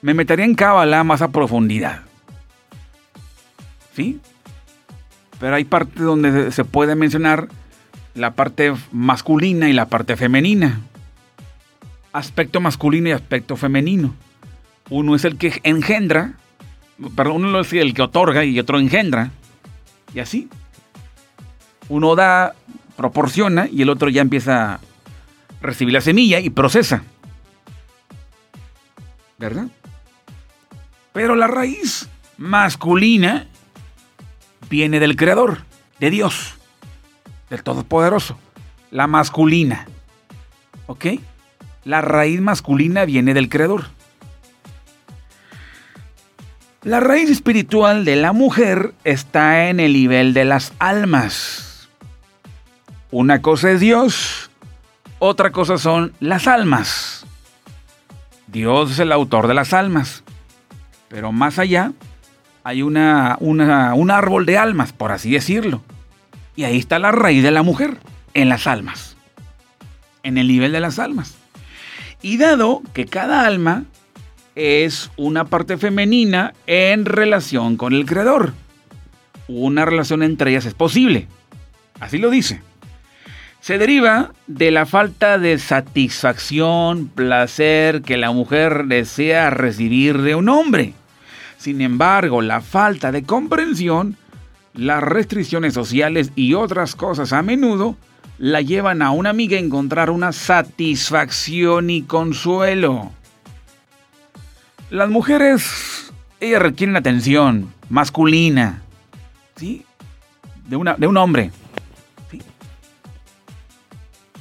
[0.00, 2.00] Me metería en Cábala más a profundidad.
[3.94, 4.18] ¿Sí?
[5.38, 7.48] Pero hay partes donde se puede mencionar
[8.14, 10.80] la parte masculina y la parte femenina.
[12.12, 14.14] Aspecto masculino y aspecto femenino.
[14.88, 16.32] Uno es el que engendra,
[17.14, 19.30] perdón, uno es el que otorga y otro engendra.
[20.14, 20.48] Y así.
[21.90, 22.54] Uno da,
[22.96, 24.80] proporciona y el otro ya empieza a
[25.60, 27.02] recibir la semilla y procesa.
[29.38, 29.68] ¿Verdad?
[31.12, 33.46] Pero la raíz masculina
[34.68, 35.64] viene del Creador,
[35.98, 36.54] de Dios,
[37.50, 38.38] del Todopoderoso.
[38.90, 39.86] La masculina.
[40.86, 41.06] ¿Ok?
[41.84, 43.86] La raíz masculina viene del Creador.
[46.82, 51.88] La raíz espiritual de la mujer está en el nivel de las almas.
[53.10, 54.50] Una cosa es Dios,
[55.18, 57.07] otra cosa son las almas.
[58.50, 60.24] Dios es el autor de las almas,
[61.08, 61.92] pero más allá
[62.64, 65.82] hay una, un árbol de almas, por así decirlo.
[66.56, 67.98] Y ahí está la raíz de la mujer,
[68.34, 69.16] en las almas,
[70.22, 71.36] en el nivel de las almas.
[72.20, 73.84] Y dado que cada alma
[74.54, 78.54] es una parte femenina en relación con el creador.
[79.46, 81.28] Una relación entre ellas es posible.
[82.00, 82.60] Así lo dice.
[83.60, 90.48] Se deriva de la falta de satisfacción, placer que la mujer desea recibir de un
[90.48, 90.94] hombre.
[91.58, 94.16] Sin embargo, la falta de comprensión,
[94.74, 97.96] las restricciones sociales y otras cosas a menudo
[98.38, 103.10] la llevan a una amiga a encontrar una satisfacción y consuelo.
[104.90, 108.82] Las mujeres, ellas requieren atención masculina,
[109.56, 109.84] ¿sí?
[110.66, 111.50] De, una, de un hombre.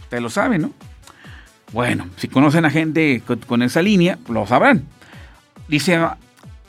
[0.08, 0.72] Usted lo sabe, ¿no?
[1.74, 4.86] Bueno, si conocen a gente con, esa línea, lo sabrán.
[5.68, 6.00] Dice,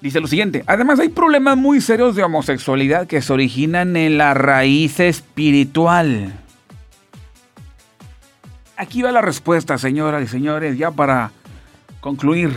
[0.00, 4.34] dice lo siguiente, además hay problemas muy serios de homosexualidad que se originan en la
[4.34, 6.32] raíz espiritual.
[8.76, 11.30] Aquí va la respuesta, señoras y señores, ya para
[12.00, 12.50] concluir.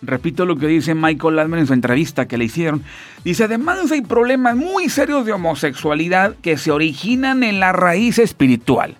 [0.00, 2.84] Repito lo que dice Michael Ladman en su entrevista que le hicieron.
[3.24, 8.96] Dice, además hay problemas muy serios de homosexualidad que se originan en la raíz espiritual.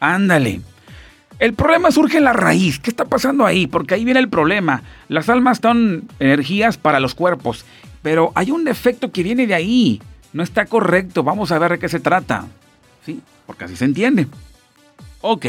[0.00, 0.62] Ándale.
[1.38, 2.78] El problema surge en la raíz.
[2.78, 3.66] ¿Qué está pasando ahí?
[3.66, 4.82] Porque ahí viene el problema.
[5.08, 7.64] Las almas son energías para los cuerpos.
[8.00, 10.00] Pero hay un defecto que viene de ahí.
[10.32, 11.22] No está correcto.
[11.24, 12.46] Vamos a ver de qué se trata.
[13.04, 13.20] ¿Sí?
[13.46, 14.28] Porque así se entiende.
[15.20, 15.46] Ok.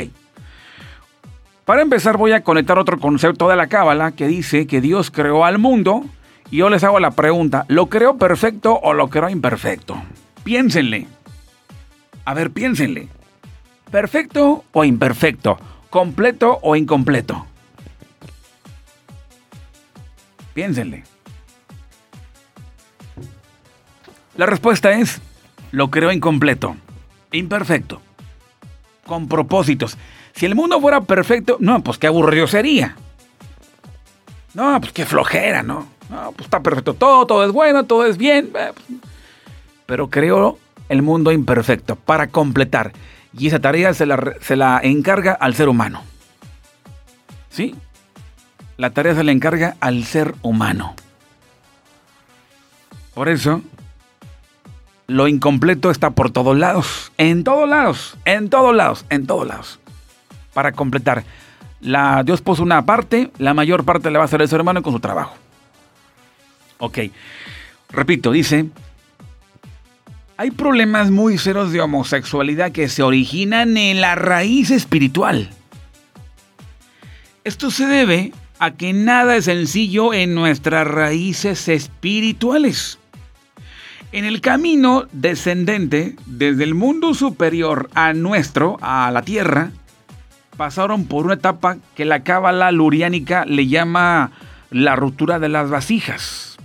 [1.66, 5.46] Para empezar voy a conectar otro concepto de la Cábala que dice que Dios creó
[5.46, 6.04] al mundo
[6.52, 10.02] y yo les hago la pregunta, ¿lo creó perfecto o lo creó imperfecto?
[10.44, 11.08] Piénsenle.
[12.26, 13.08] A ver, piénsenle.
[13.90, 15.58] ¿Perfecto o imperfecto?
[15.90, 17.46] ¿Completo o incompleto?
[20.54, 21.04] Piénsenle.
[24.36, 25.22] La respuesta es,
[25.72, 26.76] lo creó incompleto,
[27.32, 28.02] imperfecto,
[29.06, 29.98] con propósitos.
[30.34, 32.96] Si el mundo fuera perfecto, no, pues qué aburrido sería.
[34.54, 35.88] No, pues qué flojera, ¿no?
[36.10, 38.52] No, pues está perfecto todo, todo es bueno, todo es bien.
[38.56, 39.00] Eh, pues,
[39.86, 40.60] pero creo
[40.90, 42.94] el mundo imperfecto para completar.
[43.38, 46.04] Y esa tarea se la, se la encarga al ser humano.
[47.50, 47.76] ¿Sí?
[48.78, 50.96] La tarea se la encarga al ser humano.
[53.14, 53.62] Por eso,
[55.06, 57.12] lo incompleto está por todos lados.
[57.18, 58.18] En todos lados.
[58.26, 59.06] En todos lados.
[59.10, 59.80] En todos lados
[60.54, 61.24] para completar.
[62.24, 64.94] Dios puso una parte, la mayor parte la va a hacer el ser humano con
[64.94, 65.36] su trabajo.
[66.78, 67.00] Ok,
[67.90, 68.68] repito, dice,
[70.38, 75.50] hay problemas muy serios de homosexualidad que se originan en la raíz espiritual.
[77.44, 82.98] Esto se debe a que nada es sencillo en nuestras raíces espirituales.
[84.14, 89.72] En el camino descendente desde el mundo superior a nuestro, a la tierra,
[90.58, 94.32] pasaron por una etapa que la cábala luriánica le llama
[94.70, 96.58] la ruptura de las vasijas.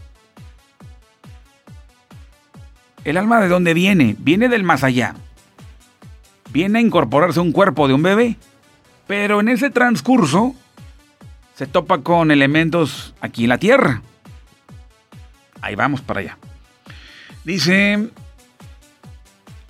[3.05, 4.16] El alma de dónde viene?
[4.18, 5.14] Viene del más allá.
[6.51, 8.36] Viene a incorporarse a un cuerpo de un bebé,
[9.07, 10.55] pero en ese transcurso
[11.55, 14.03] se topa con elementos aquí en la tierra.
[15.61, 16.39] Ahí vamos para allá.
[17.45, 18.11] Dice,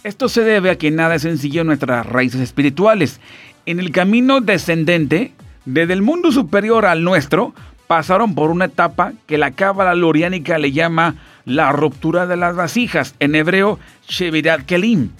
[0.04, 3.20] esto se debe a que nada es sencillo en nuestras raíces espirituales
[3.68, 5.34] en el camino descendente,
[5.66, 7.52] desde el mundo superior al nuestro,
[7.86, 13.14] pasaron por una etapa que la cábala loriánica le llama la ruptura de las vasijas,
[13.18, 15.10] en hebreo Shevirat Kelim.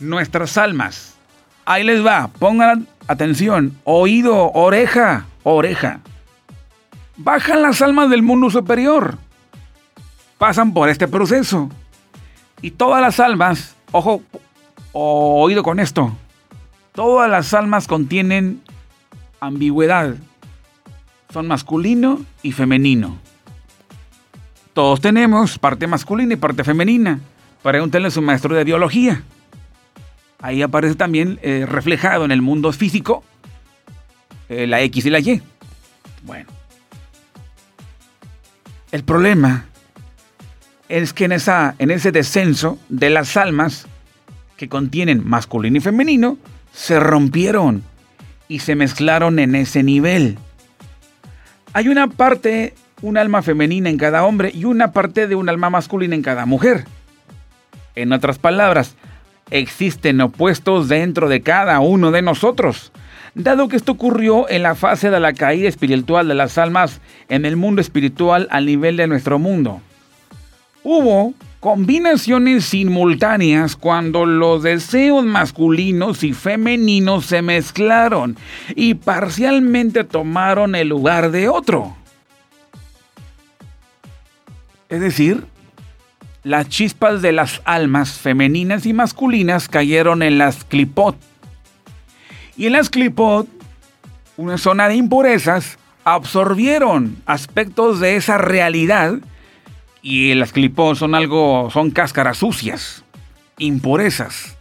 [0.00, 1.14] Nuestras almas.
[1.64, 6.00] Ahí les va, pongan atención, oído, oreja, oreja.
[7.16, 9.18] Bajan las almas del mundo superior.
[10.36, 11.70] Pasan por este proceso.
[12.60, 14.20] Y todas las almas, ojo,
[14.90, 16.12] oído con esto,
[16.92, 18.60] Todas las almas contienen
[19.40, 20.14] ambigüedad.
[21.32, 23.18] Son masculino y femenino.
[24.74, 27.20] Todos tenemos parte masculina y parte femenina.
[27.62, 29.22] Pregúntenle a su maestro de biología.
[30.40, 33.22] Ahí aparece también eh, reflejado en el mundo físico
[34.48, 35.40] eh, la X y la Y.
[36.24, 36.50] Bueno.
[38.90, 39.66] El problema
[40.90, 43.86] es que en, esa, en ese descenso de las almas
[44.58, 46.36] que contienen masculino y femenino,
[46.72, 47.82] se rompieron
[48.48, 50.38] y se mezclaron en ese nivel.
[51.72, 55.70] Hay una parte, un alma femenina en cada hombre y una parte de un alma
[55.70, 56.84] masculina en cada mujer.
[57.94, 58.96] En otras palabras,
[59.50, 62.92] existen opuestos dentro de cada uno de nosotros.
[63.34, 67.46] Dado que esto ocurrió en la fase de la caída espiritual de las almas en
[67.46, 69.80] el mundo espiritual al nivel de nuestro mundo.
[70.82, 78.36] Hubo combinaciones simultáneas cuando los deseos masculinos y femeninos se mezclaron
[78.74, 81.94] y parcialmente tomaron el lugar de otro.
[84.88, 85.46] Es decir,
[86.42, 91.16] las chispas de las almas femeninas y masculinas cayeron en las clipot.
[92.56, 93.46] Y en las clipot,
[94.36, 99.20] una zona de impurezas, absorbieron aspectos de esa realidad
[100.02, 103.04] y las clipot son algo, son cáscaras sucias,
[103.58, 104.56] impurezas.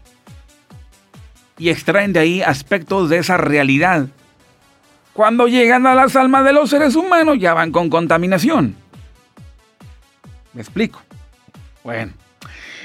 [1.57, 4.07] Y extraen de ahí aspectos de esa realidad.
[5.13, 8.75] Cuando llegan a las almas de los seres humanos ya van con contaminación.
[10.53, 11.01] ¿Me explico?
[11.83, 12.13] Bueno.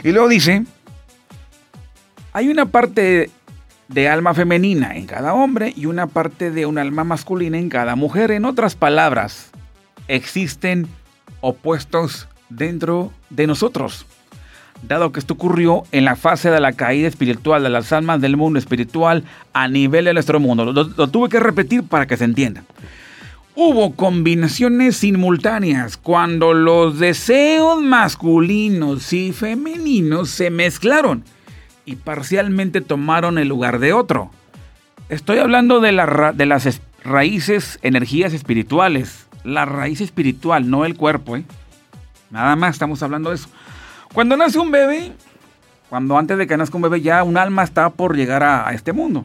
[0.02, 0.64] Y luego dice,
[2.32, 3.30] hay una parte
[3.88, 7.96] de alma femenina en cada hombre y una parte de un alma masculina en cada
[7.96, 8.30] mujer.
[8.30, 9.50] En otras palabras,
[10.09, 10.88] existen
[11.40, 14.07] opuestos dentro de nosotros.
[14.82, 18.36] Dado que esto ocurrió en la fase de la caída espiritual de las almas del
[18.36, 20.64] mundo espiritual a nivel de nuestro mundo.
[20.66, 22.62] Lo, tuve que repetir para que se entienda.
[23.55, 31.24] Hubo combinaciones simultáneas cuando los deseos masculinos y femeninos se mezclaron
[31.86, 34.30] y parcialmente tomaron el lugar de otro.
[35.09, 35.92] Estoy hablando de,
[36.34, 39.26] de las raíces, energías espirituales.
[39.42, 41.36] La raíz espiritual, no el cuerpo.
[41.36, 41.44] ¿eh?
[42.31, 43.49] Nada más estamos hablando de eso.
[44.12, 45.12] Cuando nace un bebé,
[45.89, 48.93] cuando antes de que nazca un bebé ya un alma está por llegar a, este
[48.93, 49.24] mundo.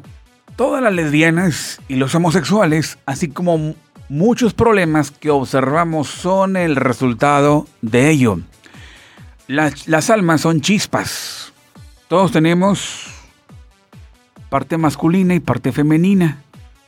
[0.56, 3.76] Todas las lesbianas y los homosexuales, así como
[4.10, 8.40] muchos problemas que observamos son el resultado de ello.
[9.48, 11.54] Las, las, almas son chispas.
[12.08, 13.08] Todos tenemos
[14.50, 16.42] parte masculina y parte femenina,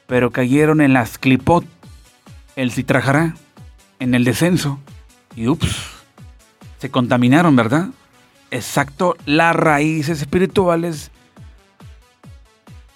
[0.06, 1.66] pero cayeron en las clipot,
[2.56, 3.36] el citrajará,
[4.00, 4.80] en el descenso,
[5.36, 5.93] y ups,
[6.84, 7.88] se contaminaron, ¿verdad?
[8.52, 11.12] Exacto, las raíces espirituales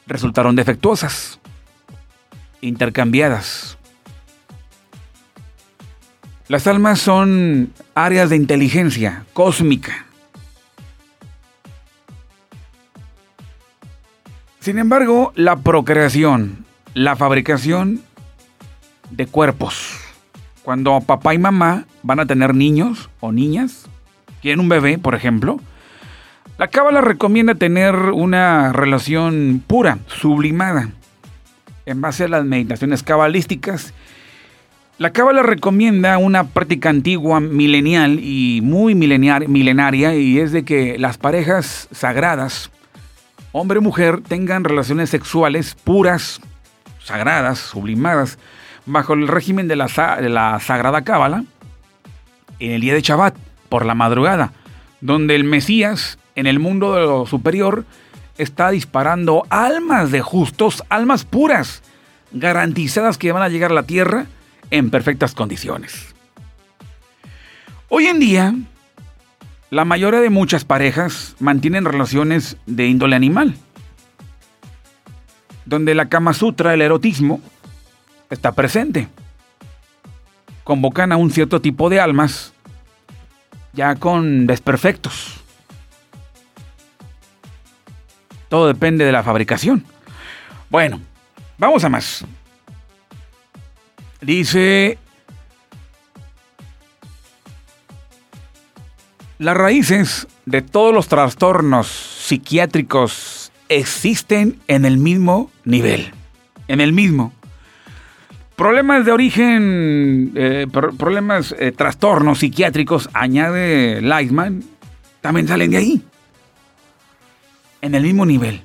[0.05, 1.39] resultaron defectuosas,
[2.59, 3.77] intercambiadas.
[6.49, 10.05] Las almas son áreas de inteligencia cósmica.
[14.59, 18.01] Sin embargo, la procreación, la fabricación
[19.11, 20.06] de cuerpos.
[20.67, 23.85] Cuando papá y mamá van a tener niños o niñas,
[24.41, 25.61] quieren un bebé, por ejemplo,
[26.57, 30.89] la cábala recomienda tener una relación pura, sublimada,
[31.85, 33.93] en base a las meditaciones cabalísticas.
[34.97, 41.17] La Cábala recomienda una práctica antigua, milenial y muy milenaria, y es de que las
[41.17, 42.71] parejas sagradas,
[43.53, 46.41] hombre y mujer, tengan relaciones sexuales puras,
[47.01, 48.37] sagradas, sublimadas,
[48.87, 49.87] bajo el régimen de la,
[50.19, 51.43] de la Sagrada Cábala,
[52.59, 53.35] en el día de Shabbat,
[53.69, 54.53] por la madrugada,
[55.01, 57.85] donde el Mesías, en el mundo de lo superior,
[58.37, 61.83] está disparando almas de justos, almas puras,
[62.31, 64.25] garantizadas que van a llegar a la tierra,
[64.71, 66.13] en perfectas condiciones.
[67.89, 68.53] Hoy en día,
[69.69, 73.55] la mayoría de muchas parejas mantienen relaciones de índole animal,
[75.65, 77.41] donde la Kama Sutra, el erotismo,
[78.29, 79.07] está presente.
[80.63, 82.53] Convocan a un cierto tipo de almas
[83.73, 85.37] ya con desperfectos.
[88.49, 89.85] Todo depende de la fabricación.
[90.69, 90.99] Bueno,
[91.57, 92.25] vamos a más.
[94.21, 94.97] Dice,
[99.37, 106.11] las raíces de todos los trastornos psiquiátricos existen en el mismo nivel,
[106.67, 107.33] en el mismo.
[108.57, 114.63] Problemas de origen, eh, problemas, eh, trastornos psiquiátricos, añade Lightman,
[115.21, 116.01] también salen de ahí,
[117.81, 118.61] en el mismo nivel.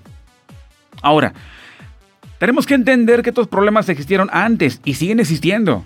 [1.03, 1.34] Ahora,
[2.38, 5.84] tenemos que entender que estos problemas existieron antes y siguen existiendo.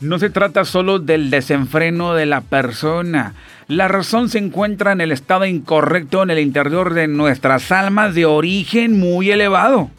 [0.00, 3.32] No se trata solo del desenfreno de la persona.
[3.68, 8.26] La razón se encuentra en el estado incorrecto en el interior de nuestras almas de
[8.26, 9.90] origen muy elevado.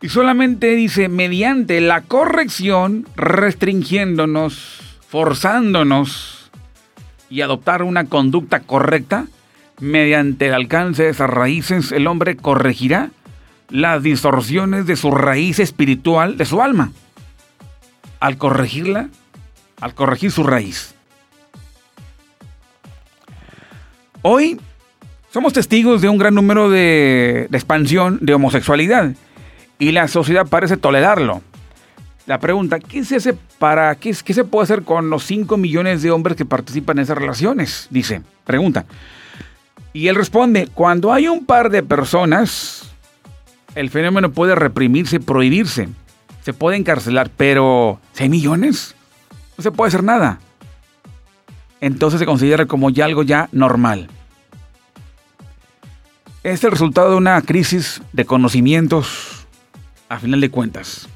[0.00, 6.50] Y solamente dice, mediante la corrección, restringiéndonos, forzándonos
[7.28, 9.26] y adoptar una conducta correcta,
[9.80, 13.10] mediante el alcance de esas raíces, el hombre corregirá
[13.70, 16.92] las distorsiones de su raíz espiritual, de su alma,
[18.20, 19.08] al corregirla,
[19.80, 20.94] al corregir su raíz.
[24.22, 24.60] Hoy
[25.30, 29.12] somos testigos de un gran número de, expansión de homosexualidad
[29.78, 31.42] y la sociedad parece tolerarlo.
[32.26, 36.10] La pregunta, ¿qué se hace para qué, se puede hacer con los 5 millones de
[36.10, 37.86] hombres que participan en esas relaciones?
[37.90, 38.84] Dice, pregunta.
[39.94, 42.88] Y él responde, cuando hay un par de personas
[43.74, 45.88] el fenómeno puede reprimirse, prohibirse,
[46.42, 48.96] se puede encarcelar, pero ¿hay millones?
[49.56, 50.40] No se puede hacer nada.
[51.80, 54.08] entonces se considera como ya algo ya normal.
[56.42, 59.37] Es el resultado de una crisis de conocimientos,
[60.08, 61.08] a final de cuentas.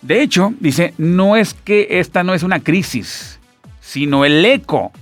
[0.00, 3.38] De hecho, dice, no es que esta no es una crisis,
[3.80, 4.92] sino el eco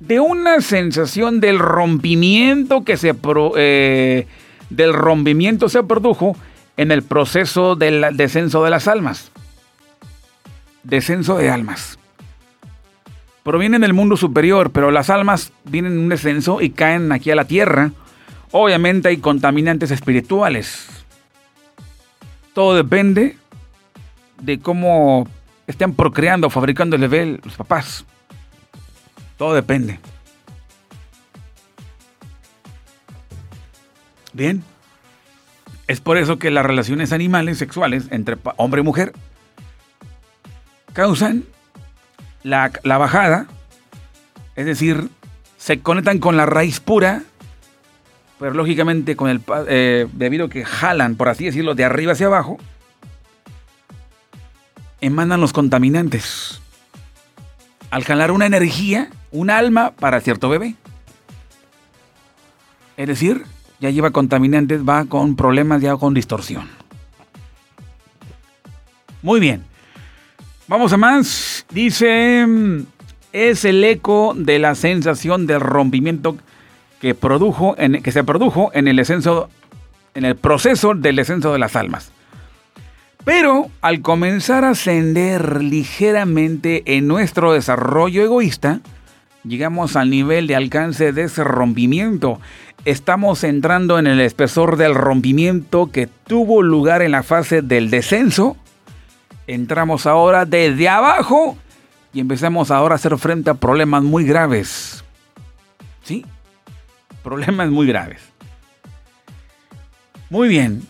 [0.00, 3.14] de una sensación del rompimiento que se
[3.56, 4.26] eh,
[4.70, 6.36] del rompimiento se produjo
[6.76, 9.30] en el proceso del descenso de las almas.
[10.82, 11.98] Descenso de almas.
[13.42, 17.36] Provienen del mundo superior, pero las almas vienen en un descenso y caen aquí a
[17.36, 17.92] la tierra.
[18.50, 20.95] Obviamente hay contaminantes espirituales.
[22.56, 23.36] Todo depende
[24.40, 25.28] de cómo
[25.66, 28.06] estén procreando, fabricando el bebé los papás.
[29.36, 30.00] Todo depende.
[34.32, 34.64] Bien.
[35.86, 39.12] Es por eso que las relaciones animales sexuales entre hombre y mujer
[40.94, 41.44] causan
[42.42, 43.48] la, bajada,
[44.54, 45.10] es decir,
[45.58, 47.22] se conectan con la raíz pura,
[48.38, 52.26] pero lógicamente con el eh, debido a que jalan, por así decirlo, de arriba hacia
[52.26, 52.58] abajo,
[55.00, 56.60] emanan los contaminantes.
[57.90, 60.74] Al jalar una energía, un alma para cierto bebé.
[62.96, 63.44] Es decir,
[63.80, 66.68] ya lleva contaminantes, va con problemas, ya con distorsión.
[69.22, 69.64] Muy bien.
[70.68, 71.66] Vamos a más.
[71.70, 72.46] Dice,
[73.32, 76.36] es el eco de la sensación del rompimiento
[77.00, 79.48] que, produjo en, que se produjo en el, descenso,
[80.14, 82.12] en el proceso del descenso de las almas.
[83.24, 88.80] Pero al comenzar a ascender ligeramente en nuestro desarrollo egoísta,
[89.42, 92.40] llegamos al nivel de alcance de ese rompimiento
[92.86, 98.56] estamos entrando en el espesor del rompimiento que tuvo lugar en la fase del descenso.
[99.48, 101.58] Entramos ahora desde abajo
[102.12, 105.04] y empezamos ahora a hacer frente a problemas muy graves.
[106.04, 106.24] ¿Sí?
[107.26, 108.22] Problemas muy graves.
[110.30, 110.86] Muy bien.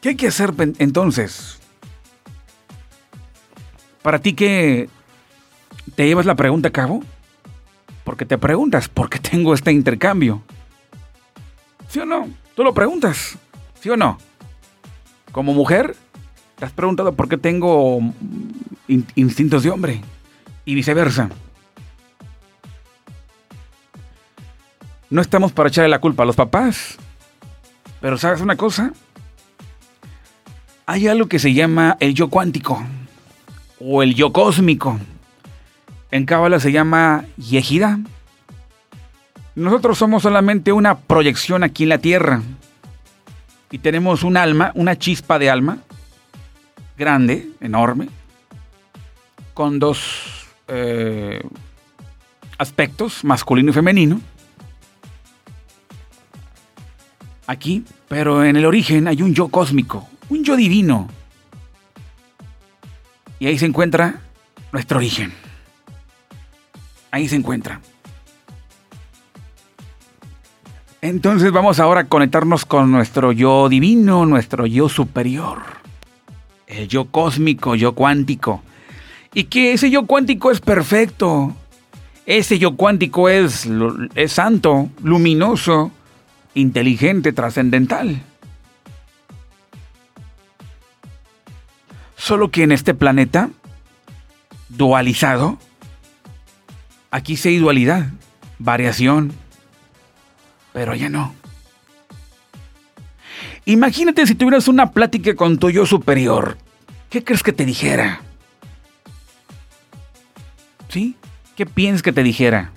[0.00, 1.60] ¿Qué hay que hacer entonces?
[4.02, 4.88] Para ti que
[5.94, 7.04] te llevas la pregunta a cabo,
[8.02, 10.42] porque te preguntas, ¿por qué tengo este intercambio?
[11.90, 12.28] ¿Sí o no?
[12.56, 13.38] Tú lo preguntas.
[13.80, 14.18] ¿Sí o no?
[15.30, 15.94] Como mujer,
[16.56, 18.00] te has preguntado por qué tengo
[19.14, 20.00] instintos de hombre
[20.64, 21.30] y viceversa.
[25.10, 26.96] No estamos para echarle la culpa a los papás.
[28.00, 28.92] Pero ¿sabes una cosa?
[30.86, 32.82] Hay algo que se llama el yo cuántico
[33.80, 34.98] o el yo cósmico.
[36.10, 37.98] En Cábala se llama Yehida
[39.56, 42.42] nosotros somos solamente una proyección aquí en la tierra.
[43.70, 45.78] Y tenemos un alma, una chispa de alma,
[46.96, 48.08] grande, enorme,
[49.54, 51.40] con dos eh,
[52.58, 54.20] aspectos, masculino y femenino.
[57.46, 61.08] Aquí, pero en el origen hay un yo cósmico, un yo divino.
[63.38, 64.20] Y ahí se encuentra
[64.72, 65.32] nuestro origen.
[67.10, 67.80] Ahí se encuentra.
[71.00, 75.58] Entonces vamos ahora a conectarnos con nuestro yo divino, nuestro yo superior,
[76.66, 78.62] el yo cósmico, yo cuántico.
[79.32, 81.54] Y que ese yo cuántico es perfecto.
[82.24, 83.68] Ese yo cuántico es,
[84.16, 85.92] es santo, luminoso,
[86.56, 88.22] inteligente, trascendental.
[92.16, 93.50] Solo que en este planeta,
[94.68, 95.58] dualizado,
[97.10, 98.08] aquí sí hay dualidad,
[98.58, 99.32] variación,
[100.72, 101.34] pero ya no.
[103.66, 106.56] Imagínate si tuvieras una plática con tu yo superior.
[107.10, 108.22] ¿Qué crees que te dijera?
[110.88, 111.16] ¿Sí?
[111.54, 112.72] ¿Qué piensas que te dijera?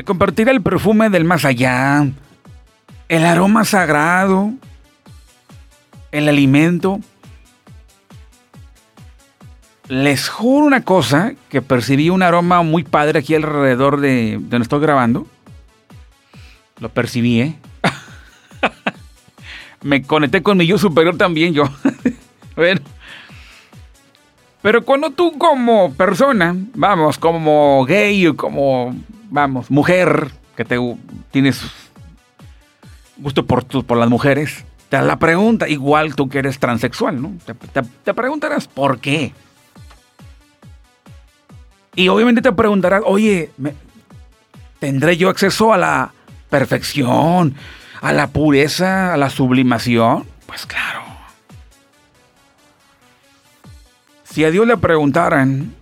[0.00, 2.06] Te compartirá el perfume del más allá,
[3.10, 4.54] el aroma sagrado,
[6.10, 7.00] el alimento,
[9.88, 14.80] les juro una cosa, que percibí un aroma muy padre aquí alrededor de donde estoy
[14.80, 15.26] grabando.
[16.78, 17.58] Lo percibí, ¿eh?
[19.82, 21.64] Me conecté con mi yo superior también, yo.
[22.56, 22.80] bueno.
[24.62, 28.94] Pero cuando tú como persona, vamos, como gay o como,
[29.30, 30.76] vamos, mujer, que te
[31.30, 31.62] tienes
[33.16, 37.32] gusto por, por las mujeres, te das la pregunta, igual tú que eres transexual, ¿no?
[38.04, 39.32] te preguntarás, ¿por qué?
[41.94, 43.50] Y obviamente te preguntarás, oye,
[44.78, 46.12] ¿tendré yo acceso a la
[46.48, 47.54] perfección,
[48.00, 50.24] a la pureza, a la sublimación?
[50.46, 51.00] Pues claro.
[54.24, 55.74] Si a Dios le preguntaran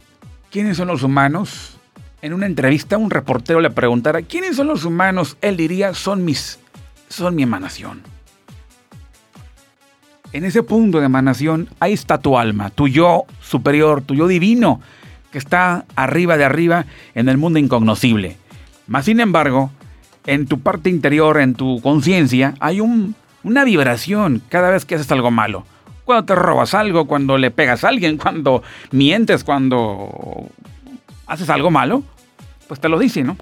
[0.51, 1.78] ¿quiénes son los humanos?
[2.21, 5.37] En una entrevista un reportero le preguntara, ¿quiénes son los humanos?
[5.41, 6.59] Él diría, son mis,
[7.09, 8.03] son mi emanación.
[10.33, 14.81] En ese punto de emanación, ahí está tu alma, tu yo superior, tu yo divino,
[15.31, 18.37] que está arriba de arriba en el mundo incognoscible.
[18.89, 19.71] Más sin embargo,
[20.27, 25.31] en tu parte interior, en tu conciencia, hay una vibración cada vez que haces algo
[25.31, 25.65] malo.
[26.05, 30.49] Cuando te robas algo, cuando le pegas a alguien, cuando mientes, cuando
[31.29, 32.03] haces algo malo,
[32.67, 33.37] pues te lo dice, ¿no?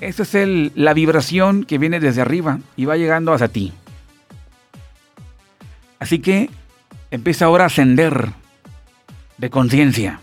[0.00, 3.72] Esa es el, la vibración que viene desde arriba y va llegando hacia ti.
[5.98, 6.48] Así que
[7.10, 8.30] empieza ahora a ascender
[9.36, 10.20] de conciencia.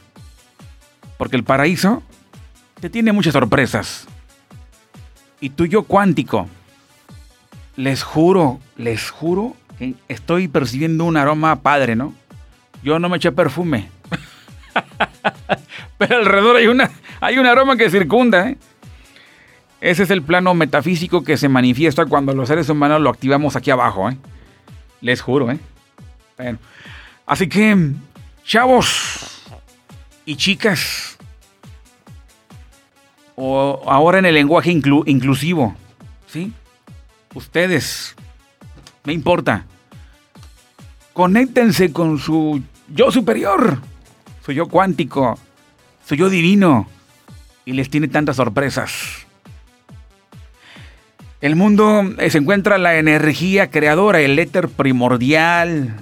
[1.18, 2.02] Porque el paraíso
[2.80, 4.08] te tiene muchas sorpresas
[5.40, 6.48] y tuyo cuántico.
[7.76, 12.14] Les juro, les juro que estoy percibiendo un aroma padre, ¿no?
[12.82, 13.90] Yo no me eché perfume.
[15.98, 18.58] Pero alrededor hay, una, hay un aroma que circunda, ¿eh?
[19.80, 23.70] Ese es el plano metafísico que se manifiesta cuando los seres humanos lo activamos aquí
[23.70, 24.18] abajo, ¿eh?
[25.02, 25.60] Les juro, ¿eh?
[27.26, 27.92] Así que,
[28.44, 29.44] chavos
[30.26, 31.18] y chicas,
[33.36, 35.76] o ahora en el lenguaje inclusivo,
[36.28, 36.52] ¿sí?
[37.34, 38.16] Ustedes,
[39.04, 39.66] me importa.
[41.14, 43.80] Conéctense con su yo superior,
[44.44, 45.38] su yo cuántico,
[46.08, 46.88] su yo divino,
[47.66, 49.28] y les tiene tantas sorpresas.
[51.42, 55.98] El mundo eh, se encuentra la energía creadora, el éter primordial.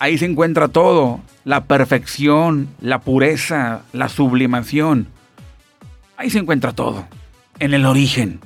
[0.00, 5.06] Ahí se encuentra todo, la perfección, la pureza, la sublimación.
[6.16, 7.06] Ahí se encuentra todo,
[7.60, 8.40] en el origen.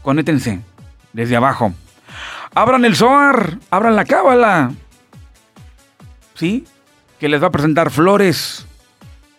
[0.00, 0.60] Conétense
[1.12, 1.74] desde abajo.
[2.54, 4.72] Abran el Zohar, abran la cábala.
[6.34, 6.64] ¿Sí?
[7.18, 8.66] Que les va a presentar flores,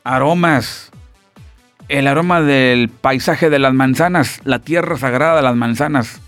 [0.04, 0.92] aromas,
[1.88, 6.22] el aroma del paisaje de las manzanas, la tierra sagrada de las manzanas.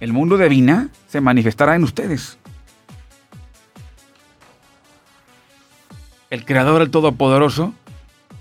[0.00, 2.38] El mundo de Vina se manifestará en ustedes.
[6.30, 7.72] El Creador, el Todopoderoso,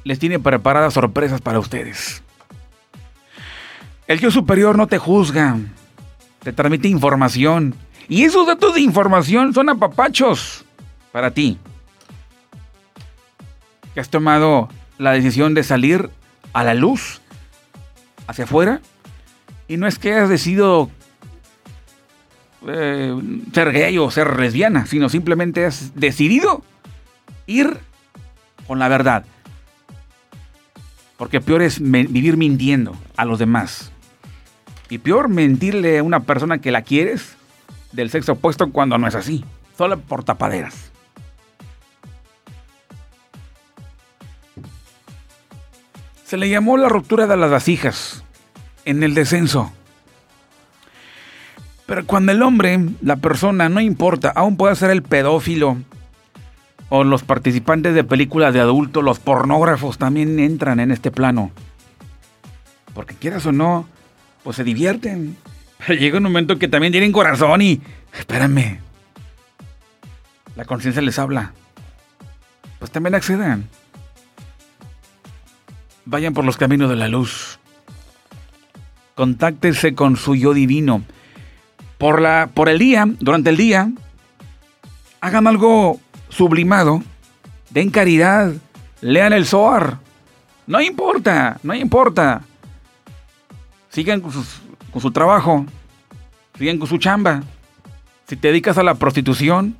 [0.04, 2.24] les tiene preparadas sorpresas para ustedes.
[4.08, 5.58] El yo superior no te juzga,
[6.42, 7.76] te transmite información.
[8.10, 10.66] Y esos datos de información son apapachos
[11.12, 11.58] para ti.
[13.94, 16.10] Que has tomado la decisión de salir
[16.54, 17.22] a la luz,
[18.28, 18.82] hacia afuera.
[19.68, 20.90] Y no es que hayas decidido
[22.68, 23.16] eh,
[23.54, 26.64] ser gay o ser lesbiana, sino simplemente has decidido
[27.48, 27.78] ir
[28.68, 29.26] con la verdad.
[31.18, 33.92] Porque peor es vivir mintiendo a los demás.
[34.90, 37.36] Y peor mentirle a una persona que la quieres
[37.92, 39.44] del sexo opuesto cuando no es así.
[39.78, 40.93] Solo por tapaderas.
[46.34, 48.24] Se le llamó la ruptura de las vasijas
[48.86, 49.72] en el descenso.
[51.86, 55.78] Pero cuando el hombre, la persona, no importa, aún puede ser el pedófilo,
[56.90, 61.52] o los participantes de películas de adultos, los pornógrafos también entran en este plano.
[62.96, 63.88] Porque quieras o no,
[64.42, 65.38] pues se divierten.
[65.86, 67.80] Pero llega un momento que también tienen corazón y...
[68.12, 68.80] Espérame.
[70.56, 71.54] La conciencia les habla.
[72.80, 73.70] Pues también accedan.
[76.06, 77.60] Vayan por los caminos de la luz.
[79.16, 81.04] Contáctense con su yo divino.
[81.98, 83.92] Por, la, por el día, durante el día,
[85.22, 86.00] hagan algo
[86.30, 87.02] sublimado,
[87.70, 88.54] den caridad,
[89.02, 90.00] lean el Zohar.
[90.68, 92.42] No importa, no importa.
[93.90, 94.32] Sigan con,
[94.92, 95.66] con su trabajo,
[96.58, 97.44] sigan con su chamba.
[98.28, 99.78] Si te dedicas a la prostitución,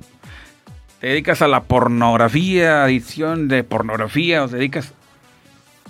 [1.00, 4.94] te dedicas a la pornografía, adición de pornografía, o te dedicas...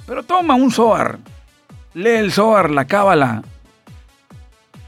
[0.07, 1.19] Pero toma un Zohar,
[1.95, 3.43] lee el Zohar, la cábala.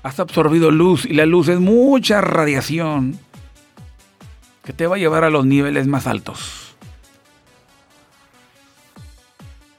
[0.02, 3.18] Has absorbido luz y la luz es mucha radiación
[4.64, 6.76] que te va a llevar a los niveles más altos.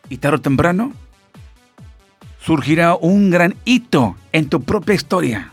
[0.10, 0.94] Y tarde o temprano
[2.40, 5.52] surgirá un gran hito en tu propia historia.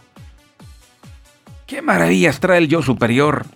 [1.67, 3.47] ¿Qué maravillas trae el yo superior?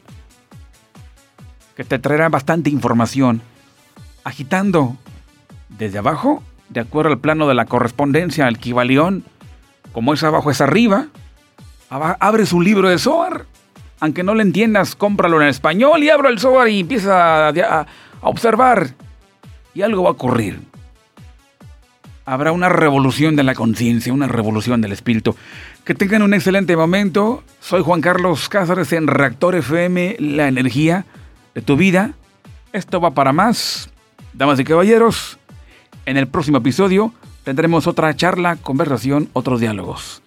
[1.76, 3.40] Que te traerá bastante información,
[4.24, 4.96] agitando
[5.68, 9.24] desde abajo, de acuerdo al plano de la correspondencia, al Kibalión,
[9.92, 11.08] como es abajo es arriba,
[11.90, 13.46] abres un libro de Zohar
[14.00, 17.86] aunque no lo entiendas, cómpralo en español y abro el software y empieza a,
[18.20, 18.94] observar.
[19.74, 20.60] Y algo va a ocurrir.
[22.24, 25.34] Habrá una revolución de la conciencia, una revolución del espíritu.
[25.84, 27.42] Que tengan un excelente momento.
[27.60, 31.06] Soy Juan Carlos Cáceres en Reactor FM, la energía
[31.54, 32.12] de tu vida.
[32.72, 33.90] Esto va para más.
[34.34, 35.38] Damas y caballeros,
[36.09, 37.12] en el próximo episodio
[37.44, 40.22] tendremos otra charla, conversación, otros diálogos.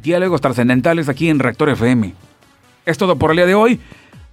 [0.00, 2.14] Diálogos trascendentales aquí en Reactor FM.
[2.86, 3.80] Es todo por el día de hoy.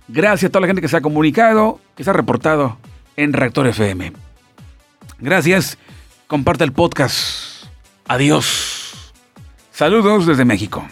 [0.07, 2.77] Gracias a toda la gente que se ha comunicado, que se ha reportado
[3.17, 4.13] en Reactor FM.
[5.17, 5.79] Gracias.
[6.27, 7.65] Comparte el podcast.
[8.07, 9.11] Adiós.
[9.71, 10.88] Saludos desde México.